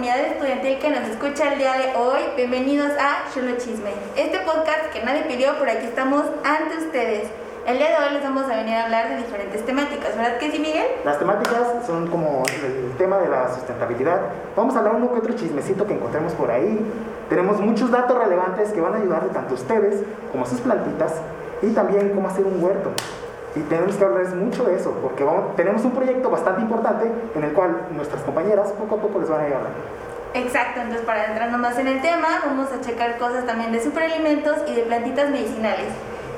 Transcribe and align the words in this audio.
comunidad 0.00 0.32
estudiantil 0.32 0.78
que 0.78 0.88
nos 0.88 1.08
escucha 1.10 1.52
el 1.52 1.58
día 1.58 1.74
de 1.74 1.94
hoy. 1.94 2.20
Bienvenidos 2.34 2.90
a 2.98 3.30
Chulo 3.34 3.58
Chisme, 3.58 3.90
este 4.16 4.38
podcast 4.38 4.86
que 4.94 5.04
nadie 5.04 5.24
pidió, 5.24 5.58
por 5.58 5.68
aquí 5.68 5.84
estamos 5.84 6.24
ante 6.42 6.78
ustedes. 6.78 7.28
El 7.66 7.76
día 7.76 7.88
de 7.88 7.96
hoy 7.96 8.14
les 8.14 8.22
vamos 8.22 8.44
a 8.44 8.56
venir 8.56 8.76
a 8.76 8.84
hablar 8.84 9.10
de 9.10 9.16
diferentes 9.18 9.62
temáticas, 9.66 10.16
¿verdad 10.16 10.38
que 10.38 10.52
sí, 10.52 10.58
Miguel? 10.58 10.86
Las 11.04 11.18
temáticas 11.18 11.84
son 11.86 12.06
como 12.06 12.44
el 12.46 12.96
tema 12.96 13.18
de 13.18 13.28
la 13.28 13.52
sustentabilidad. 13.54 14.20
Vamos 14.56 14.74
a 14.74 14.78
hablar 14.78 14.94
uno 14.94 15.12
que 15.12 15.18
otro 15.18 15.34
chismecito 15.34 15.86
que 15.86 15.92
encontremos 15.92 16.32
por 16.32 16.50
ahí. 16.50 16.80
Tenemos 17.28 17.60
muchos 17.60 17.90
datos 17.90 18.16
relevantes 18.16 18.72
que 18.72 18.80
van 18.80 18.94
a 18.94 18.96
ayudarle 18.96 19.28
tanto 19.34 19.50
a 19.50 19.58
ustedes 19.58 20.02
como 20.32 20.44
a 20.44 20.46
sus 20.46 20.60
plantitas 20.60 21.12
y 21.60 21.72
también 21.72 22.08
cómo 22.14 22.26
hacer 22.26 22.46
un 22.46 22.64
huerto. 22.64 22.90
Y 23.56 23.60
tenemos 23.60 23.96
que 23.96 24.04
hablarles 24.04 24.34
mucho 24.34 24.64
de 24.64 24.76
eso, 24.76 24.92
porque 25.02 25.24
vamos, 25.24 25.56
tenemos 25.56 25.84
un 25.84 25.90
proyecto 25.90 26.30
bastante 26.30 26.62
importante 26.62 27.10
en 27.34 27.44
el 27.44 27.52
cual 27.52 27.88
nuestras 27.90 28.22
compañeras 28.22 28.70
poco 28.72 28.94
a 28.96 28.98
poco 29.00 29.18
les 29.18 29.28
van 29.28 29.40
a 29.40 29.48
ir 29.48 29.54
hablando. 29.54 29.78
Exacto, 30.34 30.80
entonces 30.80 31.04
para 31.04 31.26
entrar 31.26 31.50
más 31.58 31.76
en 31.78 31.88
el 31.88 32.00
tema, 32.00 32.28
vamos 32.46 32.68
a 32.72 32.80
checar 32.80 33.18
cosas 33.18 33.46
también 33.46 33.72
de 33.72 33.82
superalimentos 33.82 34.58
y 34.68 34.74
de 34.74 34.82
plantitas 34.82 35.30
medicinales 35.30 35.88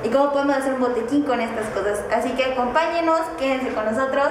y 0.03 0.09
cómo 0.09 0.31
podemos 0.31 0.57
hacer 0.57 0.73
un 0.73 0.81
botequín 0.81 1.23
con 1.23 1.39
estas 1.39 1.67
cosas. 1.67 2.03
Así 2.11 2.31
que 2.31 2.45
acompáñenos, 2.45 3.21
quédense 3.37 3.71
con 3.73 3.85
nosotros 3.85 4.29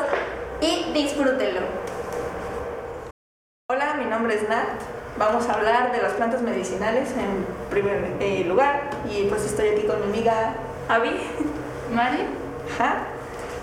y 0.60 0.92
disfrútenlo. 0.92 1.60
Hola, 3.70 3.94
mi 3.94 4.04
nombre 4.06 4.34
es 4.34 4.48
Nat. 4.48 4.66
Vamos 5.16 5.48
a 5.48 5.54
hablar 5.54 5.92
de 5.92 6.02
las 6.02 6.12
plantas 6.12 6.42
medicinales 6.42 7.10
en 7.12 7.46
primer 7.70 8.16
eh, 8.18 8.44
lugar 8.44 8.90
y 9.08 9.28
pues 9.28 9.44
estoy 9.44 9.68
aquí 9.68 9.86
con 9.86 10.00
mi 10.00 10.06
amiga 10.06 10.54
Avi. 10.88 11.20
Mari. 11.94 12.41
Ajá. 12.74 13.04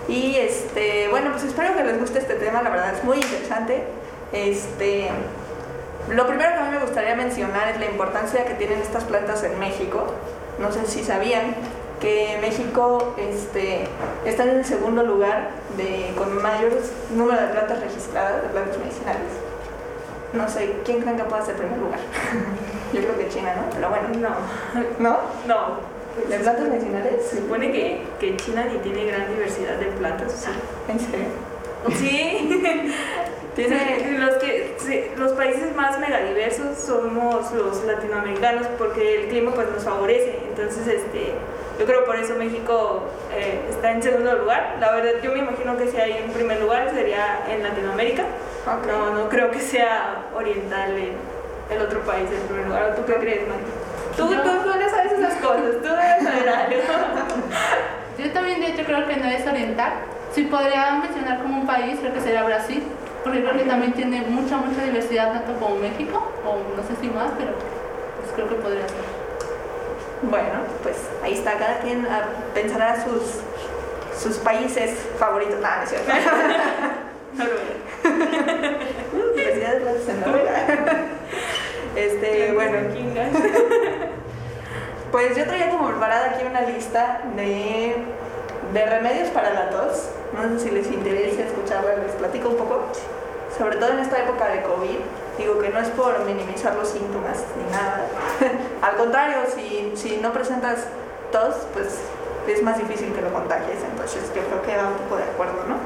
Y 0.08 0.36
este, 0.36 1.08
bueno, 1.08 1.30
pues 1.30 1.44
espero 1.44 1.76
que 1.76 1.84
les 1.84 2.00
guste 2.00 2.18
este 2.18 2.34
tema, 2.34 2.62
la 2.62 2.70
verdad 2.70 2.94
es 2.94 3.04
muy 3.04 3.16
interesante. 3.16 3.84
Este, 4.32 5.08
lo 6.08 6.26
primero 6.26 6.50
que 6.50 6.58
a 6.58 6.64
mí 6.64 6.70
me 6.70 6.82
gustaría 6.82 7.14
mencionar 7.14 7.68
es 7.68 7.78
la 7.78 7.86
importancia 7.86 8.44
que 8.44 8.54
tienen 8.54 8.80
estas 8.80 9.04
plantas 9.04 9.44
en 9.44 9.58
México. 9.58 10.06
No 10.58 10.72
sé 10.72 10.86
si 10.86 11.04
sabían 11.04 11.54
que 12.00 12.38
México 12.40 13.14
este, 13.18 13.86
está 14.24 14.44
en 14.44 14.50
el 14.50 14.64
segundo 14.64 15.02
lugar 15.02 15.50
de, 15.76 16.12
con 16.16 16.42
mayor 16.42 16.72
número 17.14 17.40
de 17.40 17.48
plantas 17.48 17.80
registradas, 17.80 18.42
de 18.42 18.48
plantas 18.48 18.78
medicinales. 18.78 19.30
No 20.32 20.48
sé, 20.48 20.76
¿quién 20.84 21.00
creen 21.00 21.16
que 21.16 21.24
pueda 21.24 21.44
ser 21.44 21.56
primer 21.56 21.78
lugar? 21.78 21.98
Yo 22.92 23.00
creo 23.00 23.18
que 23.18 23.28
China, 23.28 23.54
¿no? 23.56 23.62
Pero 23.72 23.90
bueno. 23.90 24.08
No, 24.18 24.30
¿No? 24.98 25.18
no. 25.46 25.99
¿De 26.28 26.38
plantas 26.38 26.68
medicinales? 26.68 27.24
Se 27.24 27.36
supone 27.38 27.72
que, 27.72 28.02
que 28.18 28.36
China 28.36 28.64
ni 28.64 28.78
tiene 28.78 29.06
gran 29.06 29.28
diversidad 29.28 29.76
de 29.76 29.86
plantas. 29.86 30.32
¿sí? 30.32 30.50
¿En 30.88 31.00
serio? 31.00 31.26
Sí. 31.98 32.92
Tiene, 33.54 34.18
los, 34.18 34.36
que, 34.36 34.76
sí, 34.78 35.06
los 35.16 35.32
países 35.32 35.74
más 35.74 35.98
megadiversos 35.98 36.78
somos 36.78 37.50
los 37.52 37.84
latinoamericanos 37.84 38.66
porque 38.78 39.22
el 39.22 39.28
clima 39.28 39.52
pues 39.52 39.68
nos 39.70 39.82
favorece. 39.82 40.38
Entonces, 40.48 40.86
este, 40.86 41.32
yo 41.78 41.84
creo 41.84 42.04
por 42.04 42.16
eso 42.16 42.36
México 42.36 43.02
eh, 43.34 43.60
está 43.68 43.90
en 43.90 44.02
segundo 44.02 44.34
lugar. 44.36 44.76
La 44.78 44.92
verdad, 44.92 45.20
yo 45.22 45.32
me 45.32 45.40
imagino 45.40 45.76
que 45.76 45.88
si 45.88 45.96
hay 45.96 46.22
un 46.24 46.32
primer 46.32 46.60
lugar 46.60 46.90
sería 46.94 47.44
en 47.48 47.62
Latinoamérica. 47.62 48.24
No, 48.86 49.14
no 49.14 49.28
creo 49.28 49.50
que 49.50 49.60
sea 49.60 50.26
oriental 50.34 50.92
el, 50.92 51.12
el 51.74 51.82
otro 51.82 52.00
país 52.00 52.28
en 52.30 52.46
primer 52.46 52.66
lugar. 52.66 52.92
¿O 52.92 52.94
¿Tú 52.94 53.04
qué 53.04 53.14
crees, 53.14 53.40
Mike? 53.48 53.79
Tú, 54.16 54.24
No. 54.30 54.42
tú, 54.42 54.48
tú 54.62 54.78
no 54.78 54.88
sabes 54.90 55.12
esas 55.12 55.34
cosas, 55.34 55.72
tú 55.82 55.88
debes 55.88 56.22
saber 56.24 56.48
algo. 56.48 56.76
Yo 58.18 58.30
también 58.32 58.60
de 58.60 58.66
hecho 58.68 58.84
creo 58.84 59.06
que 59.06 59.16
no 59.16 59.28
es 59.28 59.46
oriental. 59.46 59.92
Si 60.34 60.42
podría 60.44 60.92
mencionar 60.92 61.40
como 61.42 61.60
un 61.60 61.66
país, 61.66 61.98
creo 62.00 62.12
que 62.12 62.20
sería 62.20 62.42
Brasil, 62.44 62.82
porque 63.24 63.42
creo 63.42 63.56
que 63.56 63.64
también 63.64 63.92
tiene 63.92 64.22
mucha, 64.22 64.56
mucha 64.58 64.84
diversidad, 64.84 65.32
tanto 65.32 65.54
como 65.58 65.76
México, 65.76 66.30
o 66.44 66.58
no 66.76 66.82
sé 66.86 66.94
si 67.00 67.08
más, 67.08 67.30
pero 67.38 67.52
pues 68.20 68.32
creo 68.34 68.48
que 68.48 68.54
podría 68.56 68.86
ser. 68.86 69.20
Bueno, 70.22 70.60
pues 70.82 70.96
ahí 71.24 71.32
está, 71.34 71.54
cada 71.54 71.78
quien 71.78 72.06
ah, 72.10 72.22
pensará 72.54 73.02
sus, 73.04 73.40
sus 74.22 74.36
países 74.38 74.94
favoritos. 75.18 75.58
Nada, 75.60 75.78
no 75.78 75.82
es 75.84 75.88
cierto. 75.90 76.12
Noruega. 77.32 78.80
En 80.08 80.20
Noruega. 80.20 81.06
Este, 81.96 82.52
bueno, 82.52 82.76
pues 85.12 85.36
yo 85.36 85.44
traía 85.44 85.70
como 85.70 85.88
preparada 85.88 86.30
aquí 86.30 86.46
una 86.46 86.62
lista 86.62 87.22
de, 87.36 87.96
de 88.72 88.86
remedios 88.86 89.28
para 89.30 89.52
la 89.52 89.70
tos. 89.70 90.10
No 90.32 90.48
sé 90.48 90.60
si 90.60 90.70
les 90.70 90.86
interesa 90.86 91.42
escucharla, 91.42 91.96
les 91.96 92.12
platico 92.12 92.50
un 92.50 92.56
poco. 92.56 92.82
Sobre 93.58 93.76
todo 93.76 93.90
en 93.90 93.98
esta 93.98 94.18
época 94.22 94.48
de 94.48 94.62
COVID. 94.62 94.98
Digo 95.38 95.58
que 95.58 95.70
no 95.70 95.80
es 95.80 95.88
por 95.88 96.18
minimizar 96.24 96.76
los 96.76 96.88
síntomas 96.88 97.44
ni 97.56 97.72
nada. 97.72 98.06
Al 98.82 98.96
contrario, 98.96 99.38
si, 99.54 99.92
si 99.96 100.18
no 100.18 100.32
presentas 100.32 100.86
tos, 101.32 101.54
pues 101.72 101.98
es 102.46 102.62
más 102.62 102.78
difícil 102.78 103.12
que 103.12 103.22
lo 103.22 103.32
contagies. 103.32 103.78
Entonces 103.90 104.22
yo 104.34 104.42
creo 104.42 104.62
que 104.62 104.76
va 104.76 104.88
un 104.88 104.94
poco 104.94 105.16
de 105.16 105.24
acuerdo, 105.24 105.64
¿no? 105.68 105.76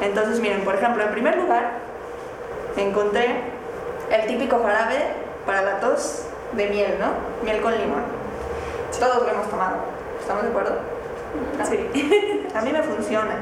Entonces, 0.00 0.40
miren, 0.40 0.62
por 0.64 0.76
ejemplo, 0.76 1.02
en 1.02 1.10
primer 1.10 1.36
lugar, 1.36 1.72
encontré 2.76 3.57
el 4.10 4.26
típico 4.26 4.62
jarabe 4.62 4.96
para 5.46 5.62
la 5.62 5.80
tos 5.80 6.24
de 6.52 6.68
miel, 6.68 6.96
¿no? 6.98 7.44
Miel 7.44 7.60
con 7.60 7.72
limón. 7.72 8.02
Todos 8.98 9.22
lo 9.22 9.28
hemos 9.28 9.48
tomado. 9.48 9.76
¿Estamos 10.20 10.42
de 10.42 10.48
acuerdo? 10.48 10.76
Sí. 11.64 12.46
A 12.54 12.60
mí 12.62 12.72
me 12.72 12.82
funciona. 12.82 13.36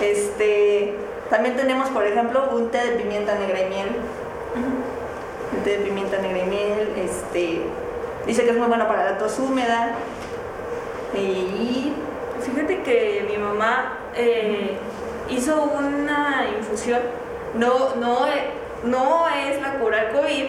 Este, 0.00 0.96
también 1.30 1.56
tenemos, 1.56 1.88
por 1.90 2.04
ejemplo, 2.04 2.50
un 2.52 2.70
té 2.70 2.78
de 2.78 2.98
pimienta 2.98 3.34
negra 3.36 3.60
y 3.60 3.68
miel. 3.68 3.88
Un 5.56 5.62
té 5.62 5.78
de 5.78 5.84
pimienta 5.84 6.18
negra 6.18 6.38
y 6.38 6.46
miel. 6.46 6.92
Este, 6.96 7.62
dice 8.26 8.44
que 8.44 8.50
es 8.50 8.56
muy 8.56 8.66
bueno 8.66 8.88
para 8.88 9.04
la 9.04 9.18
tos 9.18 9.38
húmeda. 9.38 9.92
Y 11.14 11.92
Fíjate 12.44 12.82
que 12.82 13.26
mi 13.30 13.38
mamá 13.38 13.98
eh, 14.14 14.76
hizo 15.30 15.62
una 15.62 16.46
infusión. 16.58 17.00
No, 17.54 17.94
no, 17.96 18.26
eh, 18.26 18.50
no 18.84 19.28
es 19.28 19.60
la 19.60 19.74
cura 19.74 20.00
al 20.00 20.08
COVID, 20.12 20.44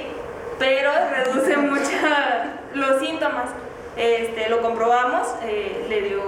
pero 0.59 0.91
reduce 1.15 1.57
mucho 1.57 1.89
los 2.73 2.99
síntomas. 3.01 3.49
Este, 3.97 4.49
lo 4.49 4.61
comprobamos, 4.61 5.27
eh, 5.43 5.85
le 5.87 6.01
dio 6.01 6.21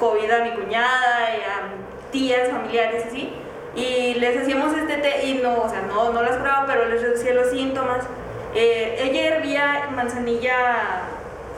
COVID 0.00 0.30
a 0.30 0.38
mi 0.44 0.50
cuñada 0.52 1.28
y 1.36 1.40
a 1.42 2.10
tías, 2.10 2.48
familiares, 2.50 3.04
así. 3.06 3.32
Y 3.74 4.14
les 4.14 4.42
hacíamos 4.42 4.74
este 4.76 4.96
té 4.98 5.26
y 5.26 5.34
no, 5.42 5.62
o 5.62 5.68
sea, 5.68 5.82
no, 5.88 6.10
no 6.12 6.22
las 6.22 6.36
curaba, 6.36 6.64
pero 6.66 6.86
les 6.86 7.02
reducía 7.02 7.34
los 7.34 7.50
síntomas. 7.50 8.04
Eh, 8.54 8.96
ella 9.00 9.36
hervía 9.36 9.88
manzanilla 9.94 10.54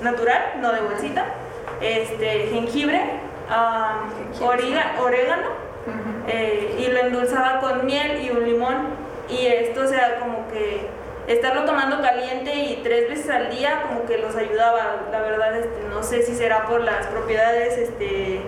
natural, 0.00 0.42
no 0.60 0.72
de 0.72 0.80
bolsita, 0.80 1.24
este, 1.80 2.48
jengibre, 2.52 3.00
Jengibre. 3.48 4.46
origa- 4.46 4.92
orégano 5.00 5.48
eh, 6.28 6.76
y 6.78 6.86
lo 6.86 6.98
endulzaba 7.00 7.60
con 7.60 7.84
miel 7.86 8.20
y 8.24 8.30
un 8.30 8.44
limón. 8.44 9.03
Y 9.34 9.46
esto, 9.46 9.82
o 9.82 9.86
sea, 9.86 10.18
como 10.20 10.46
que 10.48 10.86
estarlo 11.26 11.64
tomando 11.64 12.00
caliente 12.00 12.54
y 12.54 12.80
tres 12.82 13.08
veces 13.08 13.30
al 13.30 13.50
día, 13.50 13.82
como 13.88 14.06
que 14.06 14.18
los 14.18 14.36
ayudaba. 14.36 15.06
La 15.10 15.20
verdad, 15.20 15.56
este, 15.56 15.88
no 15.88 16.02
sé 16.02 16.22
si 16.22 16.34
será 16.34 16.66
por 16.66 16.82
las 16.82 17.06
propiedades 17.06 17.76
este, 17.78 18.42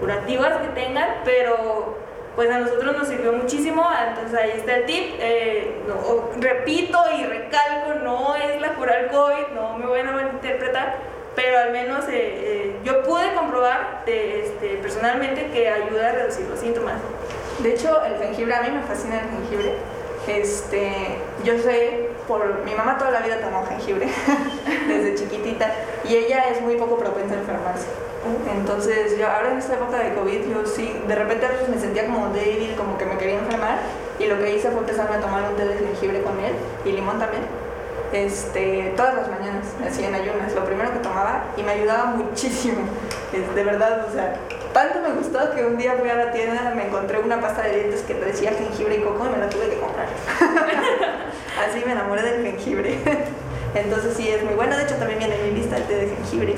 curativas 0.00 0.58
que 0.58 0.68
tengan, 0.80 1.08
pero 1.24 1.96
pues 2.36 2.50
a 2.50 2.58
nosotros 2.58 2.96
nos 2.96 3.08
sirvió 3.08 3.32
muchísimo. 3.32 3.88
Entonces 4.08 4.38
ahí 4.38 4.50
está 4.56 4.76
el 4.76 4.86
tip. 4.86 5.14
Eh, 5.18 5.82
no, 5.86 6.30
repito 6.40 6.98
y 7.18 7.24
recalco, 7.24 7.94
no 8.02 8.36
es 8.36 8.60
la 8.60 8.74
cura 8.74 8.96
al 8.98 9.08
COVID, 9.08 9.54
no 9.54 9.78
me 9.78 9.86
van 9.86 10.08
a 10.08 10.12
malinterpretar 10.12 11.18
pero 11.38 11.56
al 11.56 11.70
menos 11.70 12.04
eh, 12.08 12.10
eh, 12.14 12.76
yo 12.82 13.04
pude 13.04 13.32
comprobar 13.32 14.02
de, 14.04 14.40
este, 14.40 14.74
personalmente 14.78 15.48
que 15.52 15.68
ayuda 15.68 16.08
a 16.08 16.12
reducir 16.12 16.48
los 16.48 16.58
síntomas. 16.58 16.94
De 17.60 17.74
hecho, 17.74 18.02
el 18.04 18.18
jengibre, 18.18 18.56
a 18.56 18.62
mí 18.62 18.70
me 18.70 18.82
fascina 18.82 19.20
el 19.20 19.28
jengibre. 19.28 19.74
Este, 20.28 21.16
yo 21.42 21.58
sé, 21.58 22.10
por 22.28 22.62
mi 22.64 22.74
mamá 22.74 22.98
toda 22.98 23.10
la 23.10 23.20
vida 23.20 23.40
tomó 23.40 23.64
jengibre, 23.66 24.08
desde 24.88 25.14
chiquitita, 25.14 25.72
y 26.04 26.16
ella 26.16 26.50
es 26.50 26.60
muy 26.60 26.76
poco 26.76 26.98
propensa 26.98 27.34
a 27.34 27.38
enfermarse. 27.38 27.86
Entonces, 28.54 29.18
yo 29.18 29.26
ahora 29.26 29.52
en 29.52 29.58
esta 29.58 29.74
época 29.74 29.98
de 29.98 30.14
COVID, 30.14 30.50
yo 30.50 30.66
sí, 30.66 30.94
de 31.06 31.14
repente 31.14 31.46
me 31.70 31.80
sentía 31.80 32.06
como 32.06 32.28
débil, 32.28 32.74
como 32.76 32.98
que 32.98 33.06
me 33.06 33.16
quería 33.16 33.38
enfermar, 33.38 33.78
y 34.18 34.26
lo 34.26 34.38
que 34.38 34.54
hice 34.54 34.70
fue 34.70 34.80
empezarme 34.80 35.16
a 35.16 35.20
tomar 35.20 35.48
un 35.48 35.56
té 35.56 35.64
de 35.64 35.78
jengibre 35.78 36.22
con 36.22 36.36
miel 36.36 36.52
y 36.84 36.92
limón 36.92 37.18
también. 37.18 37.44
Este, 38.12 38.94
todas 38.96 39.14
las 39.16 39.28
mañanas, 39.28 39.66
así 39.86 40.04
en 40.04 40.14
ayunas, 40.14 40.54
lo 40.54 40.64
primero 40.64 40.92
que 40.92 41.00
tomaba 41.00 41.44
y 41.56 41.62
me 41.62 41.72
ayudaba 41.72 42.06
muchísimo, 42.06 42.78
Es, 43.32 43.54
de 43.54 43.64
verdad, 43.64 44.06
o 44.08 44.12
sea, 44.12 44.34
tanto 44.72 45.00
me 45.00 45.12
gustó 45.14 45.54
que 45.54 45.64
un 45.64 45.76
día 45.76 45.94
fui 45.98 46.08
a 46.08 46.14
la 46.14 46.30
tienda, 46.30 46.72
me 46.74 46.86
encontré 46.86 47.18
una 47.18 47.40
pasta 47.40 47.62
de 47.62 47.80
dientes 47.80 48.02
que 48.02 48.14
decía 48.14 48.52
jengibre 48.52 48.96
y 48.96 49.02
coco 49.02 49.26
y 49.26 49.30
me 49.30 49.38
la 49.38 49.48
tuve 49.48 49.68
que 49.68 49.78
comprar. 49.78 50.06
Así 51.68 51.82
me 51.84 51.92
enamoré 51.92 52.22
del 52.22 52.42
jengibre. 52.44 52.98
Entonces 53.74 54.16
sí, 54.16 54.28
es 54.28 54.42
muy 54.42 54.54
bueno. 54.54 54.76
De 54.76 54.84
hecho, 54.84 54.94
también 54.94 55.18
viene 55.18 55.34
en 55.34 55.54
mi 55.54 55.60
lista 55.60 55.76
el 55.76 55.84
té 55.84 55.94
de 55.96 56.08
jengibre. 56.08 56.56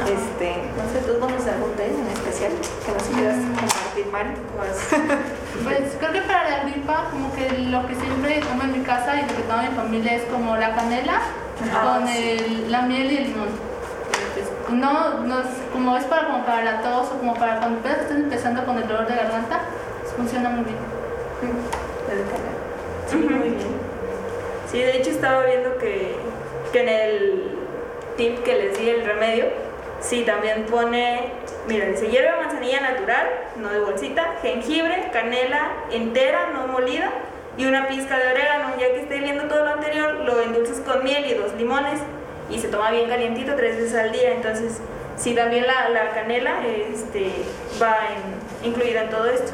Este, 0.00 0.56
no 0.76 0.84
sé, 0.92 1.06
¿tú 1.06 1.20
conoces 1.20 1.46
algún 1.52 1.72
té 1.76 1.86
en 1.86 2.06
especial 2.08 2.52
que 2.86 2.92
nos 2.92 3.02
quieras 3.02 3.36
compartir, 3.36 4.06
Mari? 4.10 4.30
Pues 5.62 5.92
creo 5.98 6.12
que 6.12 6.22
para 6.22 6.39
la 6.50 6.64
gripa, 6.64 7.06
como 7.10 7.32
que 7.34 7.48
lo 7.70 7.86
que 7.86 7.94
siempre 7.94 8.40
tomo 8.40 8.62
en 8.62 8.72
mi 8.72 8.84
casa 8.84 9.16
y 9.16 9.22
lo 9.22 9.28
que 9.36 9.42
toma 9.42 9.62
mi 9.62 9.76
familia 9.76 10.14
es 10.16 10.22
como 10.24 10.56
la 10.56 10.74
canela 10.74 11.20
Ah, 11.74 11.98
con 11.98 12.08
sí. 12.08 12.18
el- 12.18 12.72
la 12.72 12.82
miel 12.82 13.12
y 13.12 13.16
el 13.18 13.24
limón. 13.24 13.48
Pues, 14.34 14.46
no, 14.78 15.20
no 15.20 15.40
es, 15.40 15.46
como 15.72 15.96
es 15.96 16.04
para, 16.04 16.26
como 16.28 16.44
para 16.46 16.62
la 16.64 16.80
tos 16.82 17.08
o 17.12 17.18
como 17.18 17.34
para 17.34 17.58
cuando 17.58 17.80
apenas 17.80 17.98
estás 18.00 18.16
empezando 18.16 18.64
con 18.64 18.78
el 18.78 18.86
dolor 18.88 19.06
de 19.06 19.14
garganta, 19.16 19.60
pues, 20.02 20.12
funciona 20.14 20.48
muy 20.50 20.64
bien. 20.64 20.76
Sí, 23.08 23.16
muy 23.16 23.38
bien. 23.40 23.56
Sí, 24.70 24.78
de 24.78 24.98
hecho 24.98 25.10
estaba 25.10 25.42
viendo 25.44 25.76
que, 25.78 26.14
que 26.72 26.80
en 26.82 26.88
el 26.88 27.44
tip 28.16 28.42
que 28.44 28.54
les 28.56 28.78
di, 28.78 28.88
el 28.88 29.04
remedio, 29.04 29.46
sí, 30.00 30.22
también 30.24 30.66
pone, 30.66 31.32
mira, 31.68 31.86
dice 31.86 32.08
hierba 32.08 32.32
de 32.32 32.42
manzanilla 32.42 32.80
natural, 32.80 33.26
no 33.56 33.68
de 33.70 33.80
bolsita, 33.80 34.34
jengibre, 34.42 35.10
canela 35.12 35.70
entera, 35.90 36.50
no 36.54 36.66
molida, 36.68 37.10
y 37.56 37.66
una 37.66 37.88
pizca 37.88 38.18
de 38.18 38.28
orégano. 38.28 38.70
Ya 38.78 38.86
que 38.88 39.00
esté 39.02 39.18
viendo 39.18 39.44
todo 39.44 39.64
lo 39.64 39.72
anterior, 39.72 40.14
lo 40.14 40.40
endulzas 40.40 40.78
con 40.80 41.04
miel 41.04 41.26
y 41.26 41.34
dos 41.34 41.52
limones, 41.54 42.00
y 42.48 42.58
se 42.58 42.68
toma 42.68 42.90
bien 42.90 43.08
calientito 43.08 43.54
tres 43.54 43.76
veces 43.76 43.94
al 43.96 44.12
día. 44.12 44.32
Entonces, 44.32 44.78
sí, 45.16 45.34
también 45.34 45.66
la, 45.66 45.88
la 45.90 46.10
canela 46.10 46.66
este, 46.66 47.30
va 47.80 47.96
en- 48.62 48.68
incluida 48.70 49.02
en 49.02 49.10
todo 49.10 49.26
esto. 49.26 49.52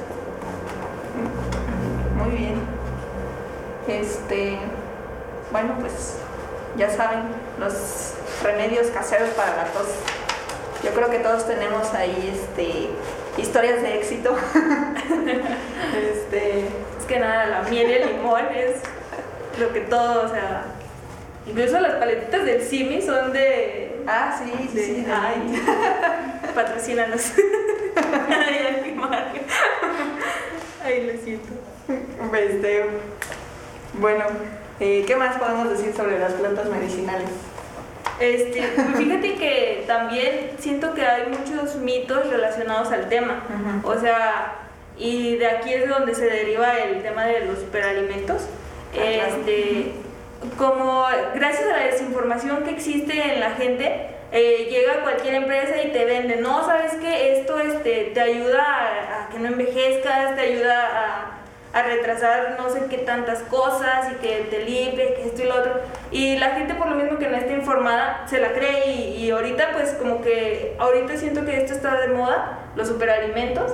Muy 2.23 2.31
bien. 2.37 2.55
Este, 3.89 4.59
bueno, 5.53 5.75
pues 5.81 6.19
ya 6.77 6.91
saben, 6.91 7.21
los 7.59 8.15
remedios 8.43 8.89
caseros 8.89 9.29
para 9.31 9.57
la 9.57 9.65
tos. 9.65 9.89
Yo 10.85 10.91
creo 10.93 11.11
que 11.11 11.19
todos 11.19 11.47
tenemos 11.47 11.93
ahí 11.95 12.33
este, 12.35 12.89
historias 13.41 13.83
de 13.83 13.99
éxito. 13.99 14.37
este, 16.13 16.61
Es 16.99 17.05
que 17.09 17.19
nada, 17.19 17.47
la 17.47 17.63
miel 17.63 17.91
y 17.91 17.95
el 17.95 18.09
limón 18.17 18.45
es 18.55 18.77
lo 19.61 19.73
que 19.73 19.81
todo, 19.81 20.27
o 20.27 20.29
sea, 20.29 20.65
incluso 21.47 21.81
las 21.81 21.95
paletitas 21.95 22.45
del 22.45 22.63
Simi 22.63 23.01
son 23.03 23.33
de... 23.33 24.01
ah, 24.07 24.39
sí, 24.43 24.53
sí, 24.71 24.77
de- 24.77 24.85
sí. 24.85 24.93
de- 25.03 25.13
ay, 25.13 25.63
patrocínanos. 26.55 27.33
ay. 28.29 28.83
Ay, 30.85 31.11
lo 31.13 31.21
siento. 31.25 31.49
Este, 32.35 32.87
bueno, 33.95 34.25
eh, 34.79 35.05
¿qué 35.07 35.17
más 35.17 35.37
podemos 35.37 35.71
decir 35.71 35.95
sobre 35.97 36.19
las 36.19 36.33
plantas 36.35 36.67
medicinales? 36.67 37.29
Este, 38.21 38.63
pues 38.75 38.97
fíjate 38.97 39.35
que 39.35 39.85
también 39.87 40.51
siento 40.59 40.95
que 40.95 41.03
hay 41.03 41.25
muchos 41.27 41.77
mitos 41.77 42.29
relacionados 42.31 42.91
al 42.93 43.09
tema. 43.09 43.43
O 43.83 43.95
sea, 43.99 44.55
y 44.97 45.37
de 45.37 45.47
aquí 45.47 45.73
es 45.73 45.83
de 45.83 45.89
donde 45.89 46.15
se 46.15 46.27
deriva 46.27 46.79
el 46.79 47.03
tema 47.03 47.27
de 47.27 47.45
los 47.45 47.59
superalimentos. 47.59 48.43
Ah, 48.93 48.99
claro. 48.99 49.37
Este, 49.37 49.93
como 50.57 51.05
gracias 51.35 51.65
a 51.65 51.77
la 51.77 51.85
desinformación 51.87 52.65
que 52.65 52.71
existe 52.71 53.35
en 53.35 53.41
la 53.41 53.51
gente, 53.51 54.09
eh, 54.33 54.69
llega 54.71 55.03
cualquier 55.03 55.35
empresa 55.35 55.83
y 55.83 55.93
te 55.93 56.05
vende, 56.05 56.37
no, 56.37 56.65
sabes 56.65 56.95
que 56.95 57.39
esto 57.39 57.59
este, 57.59 58.11
te 58.13 58.21
ayuda 58.21 58.63
a, 58.63 59.25
a 59.25 59.29
que 59.29 59.39
no 59.39 59.49
envejezcas, 59.49 60.35
te 60.35 60.41
ayuda 60.41 60.85
a, 60.85 61.36
a 61.77 61.83
retrasar 61.83 62.57
no 62.59 62.71
sé 62.71 62.87
qué 62.89 62.99
tantas 62.99 63.43
cosas 63.43 64.11
y 64.11 64.15
que 64.15 64.47
te 64.49 64.65
limpie, 64.65 65.13
que 65.15 65.27
esto 65.27 65.43
y 65.43 65.45
lo 65.45 65.57
otro. 65.57 65.73
Y 66.11 66.39
la 66.39 66.53
gente 66.53 66.75
por 66.75 66.89
lo 66.89 66.97
mismo 66.97 67.19
que 67.19 67.29
no 67.29 67.37
está 67.37 67.53
informada 67.53 68.27
se 68.27 68.41
la 68.41 68.53
cree 68.55 68.93
y, 68.93 69.25
y 69.25 69.31
ahorita 69.31 69.73
pues 69.75 69.91
como 69.93 70.23
que 70.23 70.75
ahorita 70.79 71.19
siento 71.19 71.45
que 71.45 71.59
esto 71.59 71.75
está 71.75 72.01
de 72.01 72.09
moda, 72.09 72.71
los 72.77 72.89
superalimentos. 72.89 73.73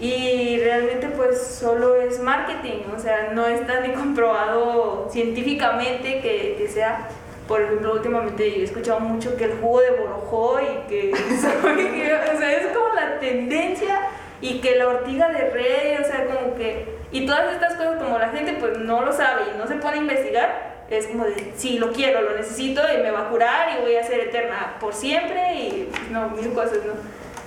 Y 0.00 0.58
realmente 0.58 1.06
pues 1.16 1.40
solo 1.46 1.94
es 1.94 2.18
marketing, 2.18 2.82
o 2.94 2.98
sea, 2.98 3.30
no 3.32 3.46
está 3.46 3.78
ni 3.78 3.94
comprobado 3.94 5.08
científicamente 5.08 6.20
que, 6.20 6.56
que 6.58 6.68
sea, 6.68 7.08
por 7.46 7.62
ejemplo, 7.62 7.92
últimamente 7.92 8.44
he 8.44 8.64
escuchado 8.64 8.98
mucho 8.98 9.36
que 9.36 9.44
el 9.44 9.52
jugo 9.60 9.80
de 9.80 9.90
borojó 9.92 10.58
y 10.60 10.88
que, 10.88 11.12
o 11.14 12.38
sea, 12.38 12.52
es 12.52 12.66
como 12.76 12.88
la 12.92 13.20
tendencia 13.20 14.00
y 14.44 14.58
que 14.60 14.76
la 14.76 14.88
ortiga 14.88 15.30
de 15.30 15.48
rey, 15.48 15.96
o 15.98 16.04
sea, 16.04 16.26
como 16.26 16.54
que, 16.54 16.98
y 17.10 17.24
todas 17.24 17.54
estas 17.54 17.76
cosas 17.76 17.96
como 17.96 18.18
la 18.18 18.28
gente 18.28 18.52
pues 18.60 18.76
no 18.76 19.02
lo 19.02 19.10
sabe 19.10 19.44
y 19.54 19.56
no 19.56 19.66
se 19.66 19.76
pone 19.76 19.94
a 19.96 20.00
investigar, 20.00 20.74
es 20.90 21.06
como 21.06 21.24
de, 21.24 21.54
sí, 21.56 21.78
lo 21.78 21.92
quiero, 21.92 22.20
lo 22.20 22.36
necesito 22.36 22.82
y 22.94 23.00
me 23.00 23.10
va 23.10 23.20
a 23.22 23.28
curar 23.30 23.78
y 23.78 23.80
voy 23.80 23.96
a 23.96 24.04
ser 24.04 24.20
eterna 24.20 24.76
por 24.80 24.92
siempre 24.92 25.54
y 25.54 25.90
no, 26.10 26.28
mil 26.28 26.52
cosas, 26.52 26.80
¿no? 26.84 26.92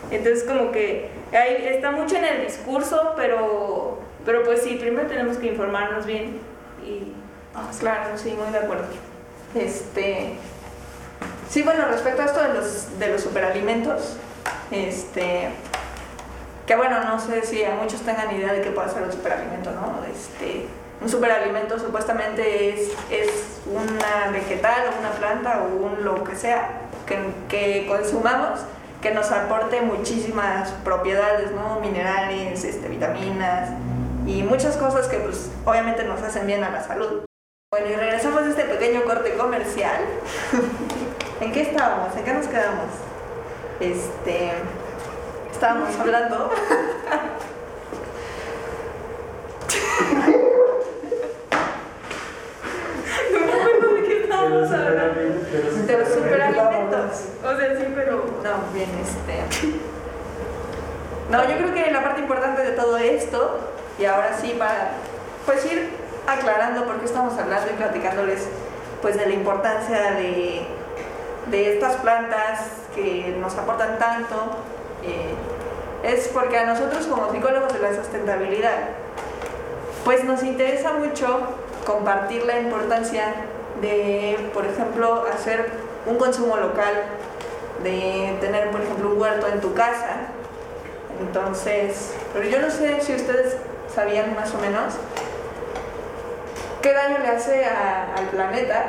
Entonces 0.10 0.44
como 0.46 0.72
que 0.72 1.10
hay, 1.34 1.68
está 1.68 1.92
mucho 1.92 2.16
en 2.16 2.26
el 2.26 2.48
discurso, 2.48 3.14
pero, 3.16 4.00
pero 4.26 4.44
pues 4.44 4.64
sí, 4.64 4.78
primero 4.82 5.08
tenemos 5.08 5.38
que 5.38 5.50
informarnos 5.50 6.04
bien 6.08 6.40
y... 6.84 7.14
Ah, 7.54 7.70
claro, 7.80 8.18
sí, 8.18 8.32
muy 8.32 8.52
de 8.52 8.58
acuerdo. 8.58 8.86
Este, 9.54 10.34
sí, 11.48 11.62
bueno, 11.62 11.86
respecto 11.92 12.24
a 12.24 12.26
esto 12.26 12.42
de 12.42 12.54
los, 12.56 12.98
de 12.98 13.08
los 13.10 13.22
superalimentos, 13.22 14.18
este, 14.72 15.50
que 16.68 16.76
bueno, 16.76 17.02
no 17.02 17.18
sé 17.18 17.44
si 17.44 17.64
a 17.64 17.72
muchos 17.76 18.02
tengan 18.02 18.36
idea 18.36 18.52
de 18.52 18.62
qué 18.62 18.72
puede 18.72 18.90
ser 18.90 19.02
un 19.02 19.12
superalimento, 19.12 19.72
¿no? 19.72 20.04
Este, 20.06 20.68
un 21.02 21.08
superalimento 21.08 21.80
supuestamente 21.80 22.74
es, 22.74 22.92
es 23.10 23.62
una 23.66 24.32
vegetal 24.32 24.90
o 24.94 25.00
una 25.00 25.12
planta 25.12 25.64
o 25.64 25.86
un 25.86 26.04
lo 26.04 26.26
que 26.26 26.36
sea 26.36 26.82
que, 27.06 27.18
que 27.48 27.88
consumamos 27.88 28.60
que 29.02 29.12
nos 29.12 29.32
aporte 29.32 29.80
muchísimas 29.82 30.72
propiedades, 30.84 31.52
¿no? 31.52 31.80
Minerales, 31.80 32.64
este, 32.66 32.90
vitaminas 32.90 33.70
y 34.26 34.44
muchas 34.44 34.76
cosas 34.76 35.08
que 35.08 35.18
pues 35.18 35.50
obviamente 35.64 36.04
nos 36.04 36.22
hacen 36.22 36.48
bien 36.48 36.64
a 36.66 36.70
la 36.70 36.84
salud. 36.84 37.24
Bueno, 37.72 37.88
y 37.90 37.96
regresamos 37.96 38.42
a 38.42 38.50
este 38.50 38.64
pequeño 38.64 39.04
corte 39.06 39.36
comercial. 39.36 40.02
¿En 41.42 41.52
qué 41.54 41.62
estábamos? 41.62 42.16
¿En 42.18 42.26
qué 42.26 42.34
nos 42.34 42.48
quedamos? 42.48 42.90
Este. 43.80 44.52
Estábamos 45.58 46.00
hablando. 46.00 46.52
No 53.34 53.40
me 53.40 53.54
acuerdo 53.54 53.96
de 53.96 54.04
qué 54.04 54.22
estábamos 54.22 54.72
hablando. 54.72 55.20
de 55.20 55.98
los 55.98 56.10
superalimentos. 56.10 57.24
O 57.44 57.58
sea, 57.58 57.76
sí, 57.76 57.86
pero... 57.96 58.24
No, 58.44 58.72
bien, 58.72 58.90
este. 59.02 59.44
No, 61.32 61.44
yo 61.50 61.58
creo 61.58 61.74
que 61.74 61.92
la 61.92 62.04
parte 62.04 62.22
importante 62.22 62.62
de 62.62 62.74
todo 62.74 63.00
esto, 63.00 63.58
y 63.98 64.06
ahora 64.06 64.38
sí 64.40 64.56
para 64.60 64.92
pues 65.48 65.66
ir 65.66 65.90
aclarando 66.28 66.86
por 66.86 67.00
qué 67.00 67.06
estamos 67.06 67.36
hablando 67.36 67.72
y 67.72 67.74
platicándoles 67.74 68.48
pues 69.02 69.18
de 69.18 69.26
la 69.26 69.34
importancia 69.34 70.12
de, 70.12 70.68
de 71.48 71.74
estas 71.74 71.96
plantas 71.96 72.60
que 72.94 73.36
nos 73.40 73.56
aportan 73.56 73.98
tanto, 73.98 74.58
eh, 75.04 75.34
es 76.08 76.30
porque 76.30 76.58
a 76.58 76.66
nosotros 76.66 77.06
como 77.08 77.32
psicólogos 77.32 77.74
de 77.74 77.80
la 77.80 77.94
sustentabilidad, 77.94 78.90
pues 80.06 80.24
nos 80.24 80.42
interesa 80.42 80.94
mucho 80.94 81.40
compartir 81.86 82.46
la 82.46 82.60
importancia 82.60 83.34
de, 83.82 84.50
por 84.54 84.66
ejemplo, 84.66 85.26
hacer 85.34 85.70
un 86.06 86.18
consumo 86.18 86.56
local, 86.56 86.94
de 87.84 88.38
tener, 88.40 88.72
por 88.72 88.82
ejemplo, 88.82 89.10
un 89.10 89.22
huerto 89.22 89.48
en 89.48 89.60
tu 89.60 89.74
casa. 89.74 90.30
Entonces, 91.20 92.14
pero 92.34 92.48
yo 92.48 92.62
no 92.62 92.72
sé 92.72 93.02
si 93.02 93.14
ustedes 93.14 93.58
sabían 93.94 94.34
más 94.36 94.54
o 94.54 94.58
menos 94.60 94.94
qué 96.82 96.94
daño 96.94 97.18
le 97.20 97.28
hace 97.28 97.66
al 97.66 98.28
planeta 98.32 98.86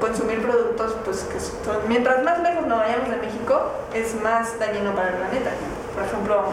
consumir 0.00 0.42
productos, 0.42 0.96
pues 1.04 1.22
que 1.24 1.40
son, 1.40 1.88
mientras 1.88 2.22
más 2.22 2.40
lejos 2.40 2.66
nos 2.66 2.78
vayamos 2.78 3.08
de 3.08 3.16
México, 3.16 3.72
es 3.94 4.14
más 4.20 4.58
dañino 4.58 4.94
para 4.94 5.08
el 5.08 5.14
planeta. 5.14 5.50
Por 5.94 6.04
ejemplo, 6.04 6.44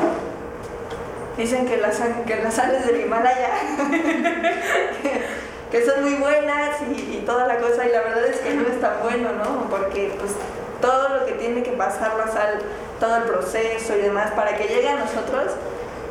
dicen 1.37 1.67
que 1.67 1.77
las, 1.77 1.99
que 2.25 2.35
las 2.43 2.53
sales 2.53 2.85
del 2.85 3.01
Himalaya 3.01 3.49
que, 5.71 5.85
son 5.85 6.03
muy 6.03 6.15
buenas 6.15 6.77
y, 6.81 7.17
y 7.17 7.23
toda 7.25 7.47
la 7.47 7.57
cosa, 7.57 7.85
y 7.85 7.91
la 7.91 8.01
verdad 8.01 8.25
es 8.25 8.39
que 8.39 8.53
no 8.53 8.67
es 8.67 8.79
tan 8.81 9.01
bueno, 9.01 9.29
¿no? 9.33 9.69
Porque 9.69 10.13
pues 10.19 10.33
todo 10.81 11.09
lo 11.09 11.25
que 11.25 11.33
tiene 11.33 11.63
que 11.63 11.71
pasar 11.71 12.15
la 12.15 12.27
sal, 12.27 12.59
todo 12.99 13.17
el 13.17 13.23
proceso 13.23 13.95
y 13.95 14.01
demás 14.01 14.31
para 14.31 14.57
que 14.57 14.65
llegue 14.65 14.89
a 14.89 14.95
nosotros, 14.95 15.53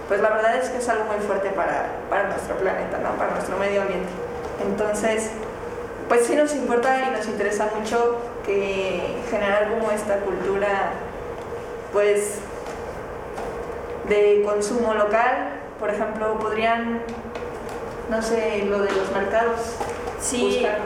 pues 0.09 0.21
la 0.21 0.31
verdad 0.31 0.57
es 0.57 0.71
que 0.71 0.79
es 0.79 0.89
algo 0.89 1.05
muy 1.05 1.19
fuerte 1.19 1.51
para, 1.51 1.87
para 2.09 2.29
nuestro 2.29 2.57
planeta, 2.57 2.99
¿no? 2.99 3.11
Para 3.17 3.33
nuestro 3.33 3.59
medio 3.59 3.83
ambiente. 3.83 4.09
Entonces, 4.67 5.31
pues 6.09 6.27
sí 6.27 6.35
nos 6.35 6.55
importa 6.55 7.03
y 7.07 7.11
nos 7.17 7.27
interesa 7.27 7.69
mucho 7.79 8.19
que 8.45 9.23
generar 9.31 9.69
como 9.71 9.91
esta 9.91 10.17
cultura, 10.21 10.93
pues, 11.93 12.39
de 14.09 14.43
consumo 14.45 14.95
local. 14.95 15.51
Por 15.79 15.91
ejemplo, 15.91 16.39
podrían, 16.39 17.03
no 18.11 18.21
sé, 18.23 18.65
lo 18.65 18.81
de 18.81 18.91
los 18.93 19.11
mercados. 19.13 19.77
Sí, 20.21 20.45
buscar 20.61 20.79